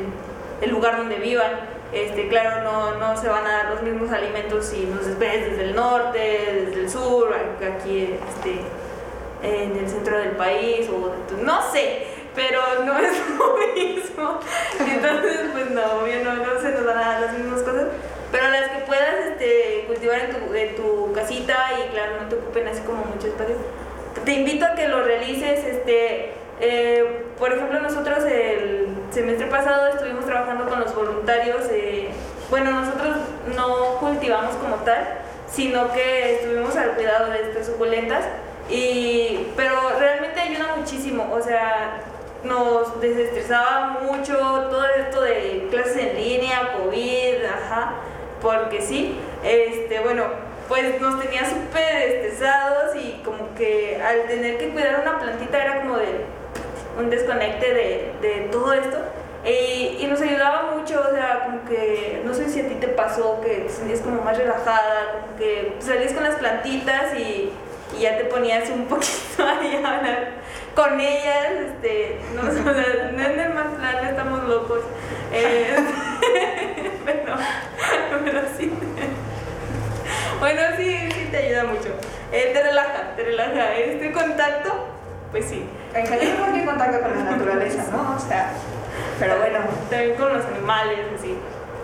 el 0.62 0.70
lugar 0.70 0.96
donde 0.96 1.16
vivan. 1.16 1.52
Este, 1.92 2.28
claro, 2.28 2.62
no, 2.64 2.96
no 2.96 3.16
se 3.20 3.28
van 3.28 3.46
a 3.46 3.50
dar 3.58 3.70
los 3.72 3.82
mismos 3.82 4.10
alimentos 4.12 4.64
si 4.66 4.84
nos 4.86 5.18
ves 5.18 5.50
desde 5.50 5.64
el 5.64 5.74
norte, 5.76 6.64
desde 6.66 6.80
el 6.80 6.88
sur, 6.90 7.34
aquí 7.34 8.16
este, 8.28 8.60
en 9.42 9.76
el 9.76 9.88
centro 9.88 10.16
del 10.18 10.30
país 10.30 10.88
o 10.88 11.12
no 11.42 11.62
sé, 11.70 12.06
pero 12.34 12.60
no 12.84 12.98
es 12.98 13.12
lo 13.38 13.56
mismo. 13.74 14.40
Entonces, 14.78 15.40
pues 15.52 15.70
no, 15.70 15.82
obvio 16.00 16.24
no, 16.24 16.34
no 16.34 16.60
se 16.60 16.70
nos 16.72 16.84
van 16.84 16.98
a 16.98 17.12
dar 17.12 17.20
las 17.20 17.38
mismas 17.38 17.62
cosas, 17.62 17.86
pero 18.30 18.48
las 18.48 18.70
que 18.70 18.78
puedas 18.86 19.14
este, 19.26 19.84
cultivar 19.86 20.20
en 20.20 20.30
tu, 20.30 20.54
en 20.54 20.76
tu 20.76 21.12
casita 21.12 21.56
y 21.78 21.90
claro, 21.90 22.22
no 22.22 22.28
te 22.28 22.36
ocupen 22.36 22.68
así 22.68 22.80
como 22.82 23.04
mucho 23.04 23.26
espacio. 23.26 23.56
Te 24.24 24.32
invito 24.32 24.66
a 24.66 24.74
que 24.74 24.88
lo 24.88 25.02
realices, 25.02 25.64
este, 25.64 26.32
eh, 26.60 27.24
por 27.38 27.52
ejemplo, 27.52 27.80
nosotros 27.80 28.24
el 28.24 28.88
semestre 29.10 29.46
pasado 29.46 29.88
estuvimos 29.88 30.26
trabajando 30.26 30.68
con 30.68 30.80
los 30.80 30.94
voluntarios, 30.94 31.66
eh, 31.70 32.10
bueno, 32.50 32.70
nosotros 32.70 33.16
no 33.56 33.96
cultivamos 33.98 34.54
como 34.56 34.76
tal, 34.76 35.20
sino 35.50 35.90
que 35.92 36.36
estuvimos 36.36 36.76
al 36.76 36.90
cuidado 36.90 37.30
de 37.30 37.42
estas 37.42 37.66
suculentas, 37.66 38.24
y, 38.68 39.48
pero 39.56 39.74
realmente 39.98 40.38
ayuda 40.38 40.76
muchísimo, 40.76 41.28
o 41.32 41.40
sea, 41.42 42.00
nos 42.44 43.00
desestresaba 43.00 44.00
mucho 44.02 44.34
todo 44.70 44.84
esto 44.86 45.22
de 45.22 45.68
clases 45.70 45.96
en 45.96 46.16
línea, 46.16 46.72
COVID, 46.78 47.44
ajá, 47.44 47.94
porque 48.40 48.80
sí, 48.80 49.18
este, 49.44 50.00
bueno, 50.00 50.24
pues 50.68 51.00
nos 51.00 51.20
tenía 51.20 51.44
súper 51.44 52.02
estresados 52.02 52.94
y 52.96 53.20
como 53.24 53.54
que 53.56 54.00
al 54.02 54.26
tener 54.28 54.58
que 54.58 54.70
cuidar 54.70 55.00
una 55.02 55.18
plantita 55.18 55.62
era 55.62 55.80
como 55.80 55.96
de 55.96 56.24
un 56.98 57.10
desconecte 57.10 57.74
de, 57.74 58.12
de 58.22 58.48
todo 58.50 58.72
esto. 58.72 58.98
Y, 59.44 59.96
y, 59.98 60.06
nos 60.06 60.20
ayudaba 60.20 60.72
mucho, 60.76 61.00
o 61.00 61.14
sea, 61.14 61.44
como 61.46 61.64
que, 61.64 62.20
no 62.26 62.34
sé 62.34 62.50
si 62.50 62.60
a 62.60 62.68
ti 62.68 62.74
te 62.74 62.88
pasó, 62.88 63.40
que 63.40 63.60
te 63.60 63.68
sentías 63.70 64.00
como 64.00 64.20
más 64.20 64.36
relajada, 64.36 65.22
como 65.22 65.36
que 65.38 65.76
salías 65.78 66.12
con 66.12 66.24
las 66.24 66.34
plantitas 66.34 67.18
y, 67.18 67.50
y 68.00 68.04
ya 68.04 68.16
te 68.16 68.24
ponías 68.24 68.68
un 68.70 68.86
poquito 68.86 69.12
ahí 69.38 69.76
a 69.84 69.98
hablar 69.98 70.28
con 70.74 70.98
ellas, 70.98 71.52
este, 71.68 72.18
no, 72.34 72.40
o 72.50 72.52
sea, 72.52 73.10
no 73.12 73.22
en 73.22 73.40
el 73.40 73.54
mal 73.54 73.68
plan, 73.76 74.06
estamos 74.06 74.48
locos. 74.48 74.80
Eh, 75.32 75.76
pero, 77.04 77.34
pero 78.24 78.40
sí. 78.56 78.72
Bueno, 80.38 80.62
sí, 80.78 80.96
sí 81.12 81.28
te 81.30 81.36
ayuda 81.36 81.64
mucho. 81.64 81.90
Eh, 82.32 82.50
te 82.54 82.62
relaja, 82.62 83.14
te 83.16 83.24
relaja. 83.24 83.74
Este 83.74 84.12
contacto, 84.12 84.86
pues 85.30 85.44
sí. 85.44 85.68
En 85.94 86.06
general, 86.06 86.38
cualquier 86.38 86.64
contacto 86.64 87.00
con 87.02 87.10
la 87.10 87.30
naturaleza, 87.32 87.84
¿no? 87.92 88.16
O 88.16 88.18
sea, 88.18 88.52
pero 89.18 89.38
bueno. 89.38 89.58
También 89.90 90.14
con 90.14 90.32
los 90.32 90.46
animales, 90.46 91.00
así. 91.18 91.36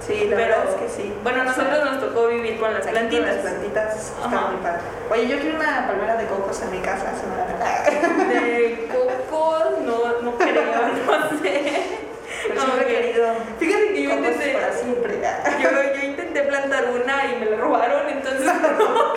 Sí, 0.06 0.26
la 0.30 0.36
Pero, 0.36 0.54
verdad 0.56 0.64
es 0.70 0.74
que 0.76 1.02
sí. 1.02 1.12
Bueno, 1.22 1.40
a 1.42 1.44
nosotros 1.44 1.84
nos 1.84 2.00
tocó 2.00 2.28
vivir 2.28 2.58
con 2.60 2.72
las 2.72 2.86
Aquí 2.86 2.94
con 2.94 3.08
plantitas. 3.08 3.34
Las 3.34 3.42
plantitas 3.42 3.96
están 3.96 4.34
Ajá. 4.34 4.46
muy 4.48 4.56
padre. 4.62 4.80
Oye, 5.10 5.28
yo 5.28 5.38
quiero 5.40 5.56
una 5.56 5.86
palmera 5.88 6.16
de 6.16 6.26
cocos 6.26 6.62
en 6.62 6.70
mi 6.70 6.78
casa. 6.78 7.06
Se 7.18 7.26
me 7.26 7.36
la 7.36 8.40
De 8.40 8.88
cocos, 8.88 9.80
no, 9.80 10.22
no 10.22 10.38
creo, 10.38 10.62
no 10.62 11.38
sé. 11.42 11.82
Pero 12.48 12.54
No, 12.54 12.60
siempre 12.62 12.86
que- 12.86 12.94
querido 13.02 13.26
Fíjate 13.58 13.86
que 13.94 14.02
yo 14.02 14.10
intenté, 14.10 14.48
para 14.52 14.72
siempre. 14.72 15.20
yo, 15.60 15.70
yo 15.70 16.06
intenté 16.06 16.42
plantar 16.42 16.84
una 16.90 17.24
y 17.32 17.40
me 17.40 17.46
la 17.50 17.56
robaron, 17.56 18.08
entonces 18.08 18.44
no. 18.46 19.14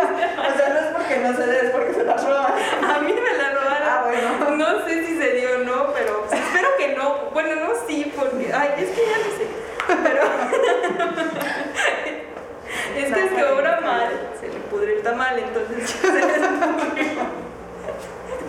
O 0.00 0.56
sea, 0.56 0.68
no 0.70 0.78
es 0.80 0.86
porque 0.96 1.16
no 1.18 1.36
se 1.36 1.46
dé, 1.46 1.66
es 1.66 1.70
porque 1.70 1.92
se 1.94 2.04
las 2.04 2.24
roban. 2.24 2.52
A 2.88 2.98
mí 3.00 3.12
me 3.12 3.36
la 3.38 3.50
robaron. 3.50 3.88
Ah, 3.88 4.04
bueno. 4.06 4.56
No 4.56 4.86
sé 4.86 5.04
si 5.06 5.18
se 5.18 5.30
dio 5.32 5.56
o 5.56 5.58
no, 5.64 5.92
pero 5.92 6.24
pues, 6.26 6.40
espero 6.40 6.68
que 6.78 6.96
no. 6.96 7.30
Bueno, 7.34 7.54
no, 7.56 7.70
sí, 7.86 8.10
porque. 8.16 8.50
Ay, 8.54 8.70
es 8.78 8.88
que 8.90 9.02
ya 9.04 9.18
no 9.18 9.24
sé. 9.36 9.59
Pero. 10.02 10.22
es 12.96 13.12
que 13.12 13.20
el 13.20 13.28
que 13.28 13.44
obra 13.44 13.80
mal 13.80 14.08
se 14.40 14.48
le 14.48 14.58
pudre 14.70 14.94
el 14.96 15.02
tamal, 15.02 15.38
entonces 15.38 15.90
se 15.90 16.12
les 16.12 16.24
pudrió 16.24 17.20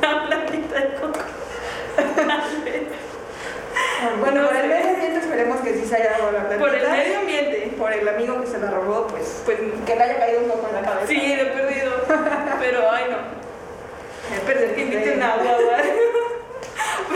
la 0.02 0.26
plantita 0.28 0.76
de 0.80 0.94
coco. 0.96 1.20
Bueno, 4.20 4.42
No 4.42 4.48
por 4.48 4.56
el 4.58 4.68
medio 4.68 4.90
ambiente 4.90 5.20
esperemos 5.20 5.60
que 5.62 5.74
sí 5.74 5.86
se 5.86 5.96
haya 5.96 6.18
robado 6.18 6.32
la 6.32 6.40
plantita. 6.48 6.60
Por 6.60 6.74
el 6.76 6.90
medio 6.90 7.20
ambiente. 7.20 7.72
Por 7.78 7.94
el 7.94 8.08
amigo 8.08 8.42
que 8.42 8.48
se 8.48 8.58
la 8.60 8.72
robó, 8.72 9.06
pues, 9.08 9.42
Pues 9.46 9.58
que 9.86 9.96
le 9.96 10.04
haya 10.04 10.18
caído 10.18 10.42
un 10.42 10.48
poco 10.50 10.68
en 10.70 10.76
la 10.76 10.82
cabeza. 10.82 11.08
sí, 11.08 11.36
lo 11.36 11.44
he 11.44 11.46
perdido. 11.48 11.92
Pero, 12.60 12.92
ay, 12.92 13.06
no. 13.10 13.18
Me 14.32 14.40
perdí 14.46 14.74
que 14.76 14.82
inviten 14.82 15.22
agua, 15.22 15.58
¿vale? 15.72 15.94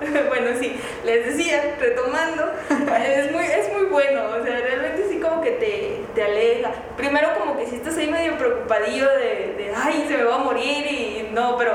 Pero, 0.00 0.28
bueno, 0.28 0.50
sí, 0.60 0.78
les 1.04 1.26
decía, 1.26 1.76
retomando, 1.80 2.52
es 3.06 3.32
muy, 3.32 3.44
es 3.44 3.72
muy 3.72 3.86
bueno, 3.86 4.22
o 4.40 4.44
sea, 4.44 4.58
realmente 4.60 5.06
sí 5.08 5.18
como 5.20 5.40
que 5.40 5.52
te, 5.52 6.00
te 6.14 6.22
aleja. 6.22 6.70
Primero 6.96 7.28
como 7.38 7.56
que 7.58 7.66
si 7.66 7.76
estás 7.76 7.96
ahí 7.96 8.08
medio 8.08 8.36
preocupadillo 8.38 9.08
de, 9.10 9.54
de, 9.56 9.72
ay, 9.76 10.04
se 10.08 10.16
me 10.16 10.24
va 10.24 10.36
a 10.36 10.38
morir 10.38 10.86
y 10.86 11.28
no, 11.32 11.56
pero 11.56 11.72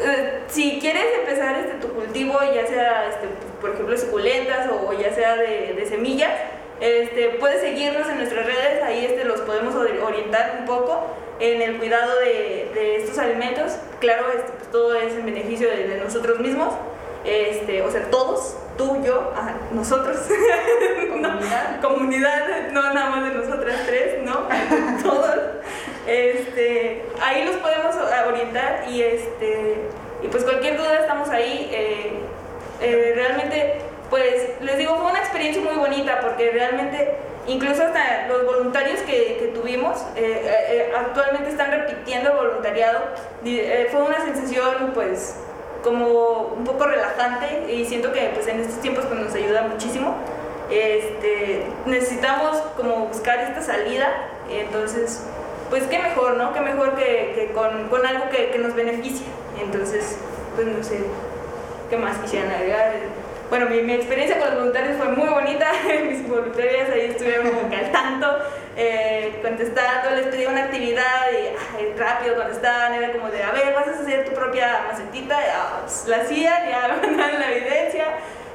eh, 0.00 0.40
si 0.48 0.78
quieres 0.80 1.04
empezar 1.20 1.58
este, 1.58 1.74
tu 1.86 1.88
cultivo, 1.92 2.38
ya 2.54 2.66
sea, 2.66 3.08
este, 3.08 3.26
por 3.60 3.70
ejemplo, 3.70 3.96
suculentas 3.96 4.68
o 4.70 4.92
ya 4.92 5.12
sea 5.14 5.36
de, 5.36 5.74
de 5.74 5.86
semillas, 5.86 6.32
este, 6.80 7.28
puedes 7.38 7.60
seguirnos 7.60 8.08
en 8.08 8.16
nuestras 8.18 8.44
redes, 8.46 8.82
ahí 8.82 9.04
este, 9.04 9.24
los 9.24 9.40
podemos 9.42 9.74
ori- 9.74 10.02
orientar 10.02 10.56
un 10.60 10.66
poco 10.66 11.00
en 11.38 11.62
el 11.62 11.78
cuidado 11.78 12.18
de, 12.18 12.70
de 12.74 12.96
estos 12.96 13.18
alimentos. 13.18 13.76
Claro, 14.00 14.26
este, 14.36 14.50
pues, 14.52 14.70
todo 14.72 14.94
es 14.96 15.12
en 15.14 15.24
beneficio 15.24 15.68
de, 15.68 15.86
de 15.86 15.96
nosotros 15.98 16.40
mismos, 16.40 16.74
este, 17.24 17.82
o 17.82 17.90
sea, 17.90 18.10
todos, 18.10 18.56
tú, 18.76 19.02
yo, 19.04 19.32
ajá, 19.36 19.54
nosotros, 19.72 20.16
Comunidad. 21.12 21.80
No, 21.80 21.88
comunidad, 21.88 22.70
no 22.72 22.92
nada 22.94 23.10
más 23.10 23.28
de 23.28 23.34
nosotras 23.38 23.76
tres, 23.86 24.22
¿no? 24.24 24.48
todos. 25.02 25.36
Este, 26.06 27.04
ahí 27.20 27.44
los 27.44 27.56
podemos 27.56 27.94
orientar 28.28 28.84
y, 28.88 29.02
este, 29.02 29.76
y 30.22 30.28
pues 30.28 30.44
cualquier 30.44 30.76
duda 30.76 31.00
estamos 31.00 31.28
ahí. 31.28 31.68
eh, 31.72 32.18
eh, 32.80 33.12
realmente, 33.14 33.78
pues 34.10 34.60
les 34.60 34.76
digo, 34.76 34.96
fue 34.96 35.10
una 35.10 35.20
experiencia 35.20 35.62
muy 35.62 35.74
bonita 35.76 36.20
porque 36.20 36.50
realmente, 36.50 37.16
incluso 37.46 37.84
hasta 37.84 38.26
los 38.26 38.44
voluntarios 38.44 39.00
que, 39.02 39.36
que 39.38 39.52
tuvimos, 39.54 40.04
eh, 40.16 40.92
actualmente 40.98 41.50
están 41.50 41.70
repitiendo 41.70 42.30
el 42.32 42.36
voluntariado. 42.38 43.00
Fue 43.92 44.02
una 44.02 44.20
sensación, 44.24 44.90
pues, 44.94 45.36
como 45.82 46.54
un 46.56 46.64
poco 46.64 46.84
relajante 46.84 47.72
y 47.72 47.84
siento 47.84 48.12
que 48.12 48.30
pues 48.34 48.46
en 48.46 48.60
estos 48.60 48.80
tiempos 48.80 49.04
pues, 49.06 49.20
nos 49.20 49.34
ayuda 49.34 49.62
muchísimo. 49.62 50.16
Este, 50.70 51.66
necesitamos 51.84 52.56
como 52.76 53.06
buscar 53.06 53.40
esta 53.40 53.60
salida, 53.60 54.08
entonces 54.48 55.22
pues 55.68 55.84
qué 55.84 55.98
mejor, 55.98 56.36
¿no? 56.36 56.52
Qué 56.52 56.60
mejor 56.60 56.94
que, 56.94 57.32
que 57.34 57.52
con, 57.54 57.88
con 57.88 58.06
algo 58.06 58.28
que, 58.30 58.50
que 58.50 58.58
nos 58.58 58.74
beneficie. 58.74 59.26
Entonces, 59.60 60.18
pues 60.54 60.66
no 60.66 60.82
sé, 60.82 61.00
¿qué 61.88 61.96
más 61.96 62.18
quisieran 62.18 62.50
agregar? 62.50 62.92
Bueno, 63.52 63.66
mi, 63.66 63.92
experiencia 63.92 64.38
con 64.38 64.46
los 64.48 64.58
voluntarios 64.60 64.96
fue 64.96 65.08
muy 65.08 65.28
bonita, 65.28 65.70
mis 66.08 66.26
voluntarias 66.26 66.88
ahí 66.88 67.10
estuvieron 67.10 67.50
como 67.50 67.68
que 67.68 67.76
al 67.76 67.92
tanto, 67.92 68.26
eh, 68.78 69.40
contestando, 69.42 70.16
les 70.16 70.28
pedí 70.28 70.46
una 70.46 70.64
actividad 70.64 71.26
y 71.30 71.48
ay, 71.76 71.94
rápido 71.98 72.36
contestaban, 72.36 72.94
era 72.94 73.12
como 73.12 73.28
de, 73.28 73.42
a 73.42 73.52
ver, 73.52 73.74
vas 73.74 73.88
a 73.88 73.90
hacer 73.90 74.24
tu 74.24 74.32
propia 74.32 74.86
macetita, 74.90 75.38
ah, 75.54 75.80
pues, 75.82 76.04
la 76.06 76.16
hacían, 76.22 76.66
ya 76.66 76.98
mandaban 77.02 77.40
la 77.40 77.52
evidencia. 77.52 78.04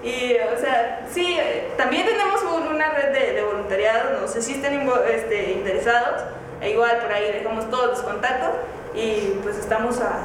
Y, 0.02 0.34
o 0.52 0.60
sea, 0.60 1.06
sí, 1.14 1.38
también 1.78 2.08
tenemos 2.08 2.42
un- 2.42 2.74
una 2.74 2.90
red 2.90 3.10
de, 3.10 3.34
de 3.34 3.44
voluntariado, 3.44 4.20
no 4.20 4.28
sé 4.28 4.42
si 4.42 4.54
estén 4.54 4.90
este, 5.14 5.52
interesados, 5.52 6.24
e 6.60 6.72
igual 6.72 6.98
por 6.98 7.14
ahí 7.14 7.34
dejamos 7.34 7.70
todos 7.70 7.86
los 7.90 8.00
contactos 8.02 8.50
y 8.96 9.38
pues 9.44 9.58
estamos 9.60 10.02
a, 10.02 10.22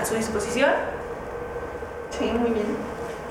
a 0.00 0.04
su 0.04 0.14
disposición. 0.14 0.70
Sí, 2.16 2.26
muy 2.26 2.50
bien. 2.50 2.83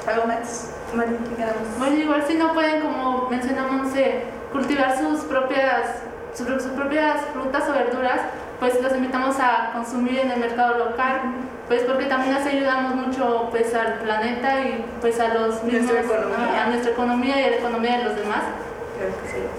¿Algo 0.07 0.27
más? 0.27 0.71
Mari, 0.93 1.15
¿qué 1.29 1.35
quedamos? 1.35 1.77
Bueno, 1.79 1.95
igual 1.95 2.23
si 2.27 2.35
no 2.35 2.53
pueden, 2.53 2.81
como 2.81 3.29
mencionó 3.29 3.67
Monse, 3.69 4.23
cultivar 4.51 4.97
sus 4.97 5.21
propias, 5.21 6.03
sus, 6.33 6.47
sus 6.47 6.71
propias 6.73 7.21
frutas 7.33 7.63
o 7.69 7.73
verduras, 7.73 8.19
pues 8.59 8.81
los 8.81 8.93
invitamos 8.93 9.37
a 9.39 9.71
consumir 9.73 10.19
en 10.19 10.31
el 10.31 10.39
mercado 10.39 10.77
local, 10.77 11.21
pues 11.67 11.83
porque 11.83 12.05
también 12.05 12.35
les 12.35 12.45
ayudamos 12.45 12.95
mucho 12.95 13.47
pues 13.49 13.73
al 13.73 13.95
planeta 13.99 14.61
y 14.61 14.85
pues 15.01 15.19
a 15.19 15.33
los 15.33 15.63
mismos, 15.63 15.91
Nuestra 15.91 16.61
a, 16.61 16.63
a 16.65 16.67
nuestra 16.67 16.91
economía 16.91 17.41
y 17.41 17.43
a 17.45 17.49
la 17.51 17.55
economía 17.57 17.97
de 17.97 18.03
los 18.03 18.15
demás. 18.15 18.43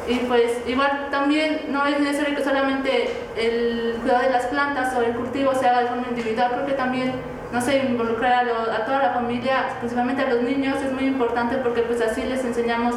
Sí. 0.06 0.12
Y 0.14 0.18
pues 0.26 0.52
igual 0.66 1.08
también 1.10 1.66
no 1.68 1.84
es 1.86 1.98
necesario 2.00 2.36
que 2.36 2.44
solamente 2.44 3.10
el 3.36 3.98
cuidado 4.00 4.22
de 4.22 4.30
las 4.30 4.46
plantas 4.46 4.94
o 4.94 5.02
el 5.02 5.12
cultivo 5.14 5.54
se 5.54 5.66
haga 5.66 5.80
de 5.80 5.86
forma 5.88 6.06
individual, 6.08 6.50
creo 6.52 6.66
que 6.66 6.72
también, 6.72 7.12
no 7.54 7.60
sé, 7.60 7.78
involucrar 7.78 8.48
a, 8.48 8.84
toda 8.84 8.98
la 8.98 9.10
familia, 9.10 9.76
principalmente 9.78 10.22
a 10.22 10.28
los 10.28 10.42
niños, 10.42 10.76
es 10.82 10.92
muy 10.92 11.04
importante 11.04 11.56
porque 11.58 11.82
pues 11.82 12.02
así 12.02 12.24
les 12.24 12.44
enseñamos 12.44 12.96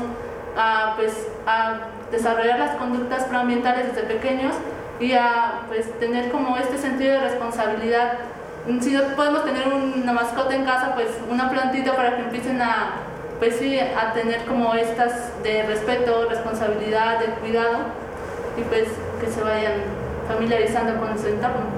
a, 0.57 0.93
pues, 0.95 1.27
a 1.45 1.75
desarrollar 2.11 2.57
las 2.57 2.75
conductas 2.77 3.25
proambientales 3.25 3.93
desde 3.93 4.07
pequeños 4.07 4.55
y 4.99 5.13
a 5.13 5.61
pues 5.67 5.87
tener 5.99 6.31
como 6.31 6.57
este 6.57 6.79
sentido 6.79 7.13
de 7.13 7.19
responsabilidad. 7.19 8.13
Si 8.81 8.91
no 8.91 9.03
podemos 9.15 9.45
tener 9.45 9.67
una 9.67 10.11
mascota 10.11 10.55
en 10.55 10.65
casa, 10.65 10.95
pues 10.95 11.09
una 11.29 11.51
plantita 11.51 11.95
para 11.95 12.15
que 12.15 12.23
empiecen 12.23 12.59
a 12.59 12.93
pues 13.37 13.57
sí, 13.57 13.79
a 13.79 14.13
tener 14.13 14.43
como 14.45 14.73
estas 14.73 15.31
de 15.43 15.61
respeto, 15.67 16.27
responsabilidad, 16.27 17.19
de 17.19 17.27
cuidado 17.35 17.77
y 18.57 18.63
pues 18.63 18.87
que 19.21 19.27
se 19.27 19.43
vayan 19.43 19.83
familiarizando 20.27 20.99
con 20.99 21.19
su 21.19 21.27
entorno. 21.27 21.76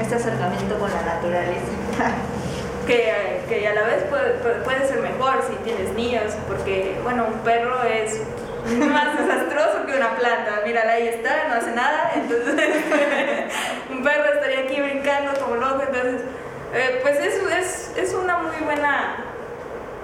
Este 0.00 0.14
acercamiento 0.16 0.78
con 0.78 0.90
la 0.90 1.02
naturaleza. 1.02 1.62
que, 2.86 3.40
que 3.48 3.68
a 3.68 3.74
la 3.74 3.82
vez 3.82 4.02
puede, 4.04 4.32
puede- 4.64 4.86
ser 4.88 5.00
mejor 5.00 5.44
si 5.48 5.54
tienes 5.64 5.92
niños, 5.94 6.32
porque, 6.48 6.98
bueno, 7.02 7.26
un 7.28 7.38
perro 7.40 7.82
es 7.84 8.20
más 8.88 9.18
desastroso 9.18 9.86
que 9.86 9.96
una 9.96 10.16
planta. 10.16 10.62
Mírala, 10.64 10.92
ahí 10.92 11.08
está, 11.08 11.48
no 11.48 11.54
hace 11.54 11.70
nada, 11.72 12.12
entonces 12.16 12.54
un 13.90 14.02
perro 14.02 14.32
estaría 14.34 14.60
aquí 14.60 14.80
brincando 14.80 15.32
como 15.40 15.56
loco, 15.56 15.82
entonces, 15.86 16.22
eh, 16.74 16.98
pues 17.02 17.18
es, 17.20 17.34
es, 17.52 17.92
es 17.96 18.14
una 18.14 18.38
muy 18.38 18.56
buena 18.64 19.16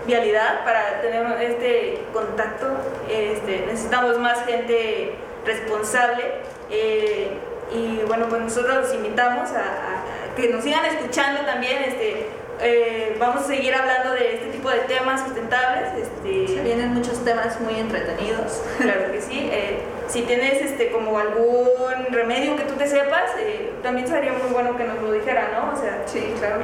vialidad 0.06 0.64
para 0.64 1.00
tener 1.00 1.26
este 1.42 2.02
contacto. 2.12 2.66
Este, 3.10 3.64
necesitamos 3.66 4.18
más 4.18 4.44
gente 4.46 5.14
responsable 5.44 6.24
eh, 6.70 7.30
y 7.72 8.02
bueno, 8.06 8.26
pues 8.28 8.42
nosotros 8.42 8.76
los 8.76 8.94
invitamos 8.94 9.50
a, 9.50 9.58
a- 9.60 9.62
a 9.62 10.34
que 10.36 10.48
nos 10.48 10.62
sigan 10.64 10.84
escuchando 10.84 11.42
también. 11.42 11.82
Este, 11.84 12.26
eh, 12.60 13.16
vamos 13.20 13.42
a 13.44 13.46
seguir 13.46 13.74
hablando 13.74 14.12
de 14.14 14.34
este 14.34 14.46
tipo 14.46 14.68
de 14.70 14.78
temas 14.80 15.20
sustentables. 15.22 15.88
Este, 15.96 16.48
Se 16.54 16.62
vienen 16.62 16.94
muchos 16.94 17.24
temas 17.24 17.60
muy 17.60 17.78
entretenidos. 17.78 18.62
Claro 18.80 19.12
que 19.12 19.20
sí. 19.20 19.48
Eh, 19.52 19.78
si 20.08 20.22
tienes 20.22 20.60
este 20.62 20.90
como 20.90 21.18
algún 21.18 21.68
remedio 22.10 22.56
que 22.56 22.64
tú 22.64 22.74
te 22.74 22.86
sepas, 22.86 23.30
eh, 23.38 23.72
también 23.82 24.08
sería 24.08 24.32
muy 24.32 24.50
bueno 24.52 24.76
que 24.76 24.84
nos 24.84 25.00
lo 25.02 25.12
dijera, 25.12 25.50
¿no? 25.52 25.72
O 25.72 25.80
sea, 25.80 26.02
Sí, 26.06 26.34
claro. 26.38 26.60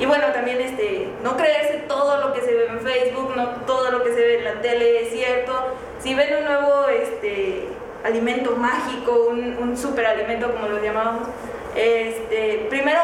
y 0.00 0.06
bueno, 0.06 0.26
también 0.32 0.60
este, 0.60 1.08
no 1.22 1.36
creerse 1.36 1.84
todo 1.86 2.20
lo 2.20 2.32
que 2.32 2.40
se 2.40 2.52
ve 2.54 2.66
en 2.68 2.80
Facebook, 2.80 3.34
no 3.36 3.48
todo 3.66 3.90
lo 3.90 4.02
que 4.02 4.10
se 4.14 4.20
ve 4.20 4.38
en 4.38 4.44
la 4.44 4.60
tele 4.62 5.02
es 5.02 5.10
cierto. 5.12 5.76
Si 6.02 6.14
ven 6.14 6.34
un 6.38 6.44
nuevo 6.46 6.86
este, 6.88 7.66
alimento 8.04 8.56
mágico, 8.56 9.26
un, 9.30 9.56
un 9.58 9.76
superalimento 9.76 10.52
como 10.52 10.68
lo 10.68 10.82
llamamos, 10.82 11.28
este, 11.76 12.66
primero 12.68 13.00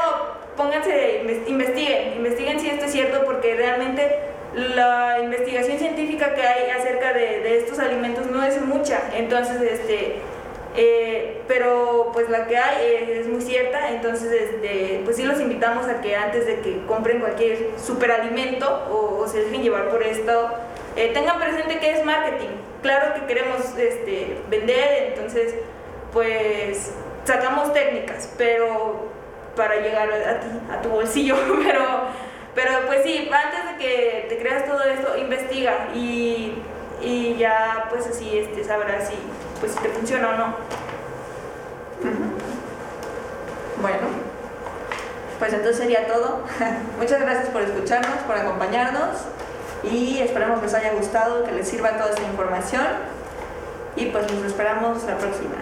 pónganse, 0.57 1.23
inves- 1.25 1.49
investiguen, 1.49 2.15
investiguen 2.17 2.59
si 2.61 2.69
esto 2.69 2.87
es 2.87 2.93
cierto 2.93 3.25
porque 3.25 3.55
realmente 3.55 4.19
la 4.55 5.19
investigación 5.23 5.79
científica 5.79 6.35
que 6.35 6.43
hay 6.43 6.71
acerca 6.71 7.13
de, 7.13 7.41
de 7.41 7.59
estos 7.59 7.79
alimentos 7.79 8.27
no 8.27 8.43
es 8.43 8.61
mucha. 8.63 9.01
Entonces, 9.15 9.61
este, 9.63 10.17
eh, 10.81 11.43
pero 11.49 12.11
pues 12.13 12.31
la 12.31 12.47
que 12.47 12.57
hay 12.57 12.87
es, 13.03 13.09
es 13.09 13.27
muy 13.27 13.41
cierta, 13.41 13.89
entonces 13.89 14.31
este, 14.31 15.01
pues 15.05 15.17
sí 15.17 15.25
los 15.25 15.41
invitamos 15.41 15.89
a 15.89 16.01
que 16.01 16.15
antes 16.15 16.47
de 16.47 16.61
que 16.61 16.87
compren 16.87 17.19
cualquier 17.19 17.71
superalimento 17.85 18.87
o, 18.89 19.27
se 19.27 19.43
dejen 19.43 19.65
llevar 19.65 19.89
por 19.89 20.05
esto, 20.05 20.51
eh, 20.95 21.11
tengan 21.13 21.41
presente 21.41 21.81
que 21.81 21.91
es 21.91 22.05
marketing. 22.05 22.51
Claro 22.81 23.13
que 23.15 23.27
queremos 23.27 23.77
este, 23.77 24.39
vender, 24.49 25.15
entonces 25.15 25.57
pues 26.13 26.93
sacamos 27.25 27.73
técnicas, 27.73 28.33
pero 28.39 29.09
para 29.57 29.81
llegar 29.81 30.09
a 30.13 30.39
ti, 30.39 30.47
a 30.71 30.81
tu 30.81 30.91
bolsillo, 30.91 31.35
pero, 31.67 31.83
pero 32.55 32.87
pues 32.87 33.03
sí, 33.03 33.29
antes 33.33 33.73
de 33.73 33.85
que 33.85 34.27
te 34.29 34.39
creas 34.39 34.65
todo 34.65 34.85
esto, 34.85 35.19
investiga 35.19 35.89
y, 35.93 36.55
ya 37.37 37.87
pues 37.91 38.07
así 38.07 38.39
este, 38.39 38.63
sabrás 38.63 39.09
si, 39.09 39.17
pues, 39.61 39.73
si 39.73 39.79
te 39.79 39.89
funciona 39.89 40.31
o 40.31 40.37
no. 40.37 40.55
Bueno, 43.81 44.09
pues 45.39 45.53
entonces 45.53 45.79
sería 45.79 46.07
todo. 46.07 46.41
Muchas 46.99 47.21
gracias 47.21 47.49
por 47.51 47.63
escucharnos, 47.63 48.19
por 48.27 48.37
acompañarnos 48.37 49.17
y 49.83 50.21
esperamos 50.21 50.59
que 50.59 50.67
les 50.67 50.75
haya 50.75 50.93
gustado, 50.95 51.45
que 51.45 51.53
les 51.53 51.69
sirva 51.69 51.91
toda 51.93 52.11
esta 52.11 52.23
información 52.23 52.87
y 53.97 54.07
pues 54.07 54.31
los 54.33 54.45
esperamos 54.45 55.05
la 55.05 55.17
próxima. 55.17 55.57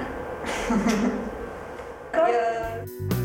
Adiós. 2.13 3.16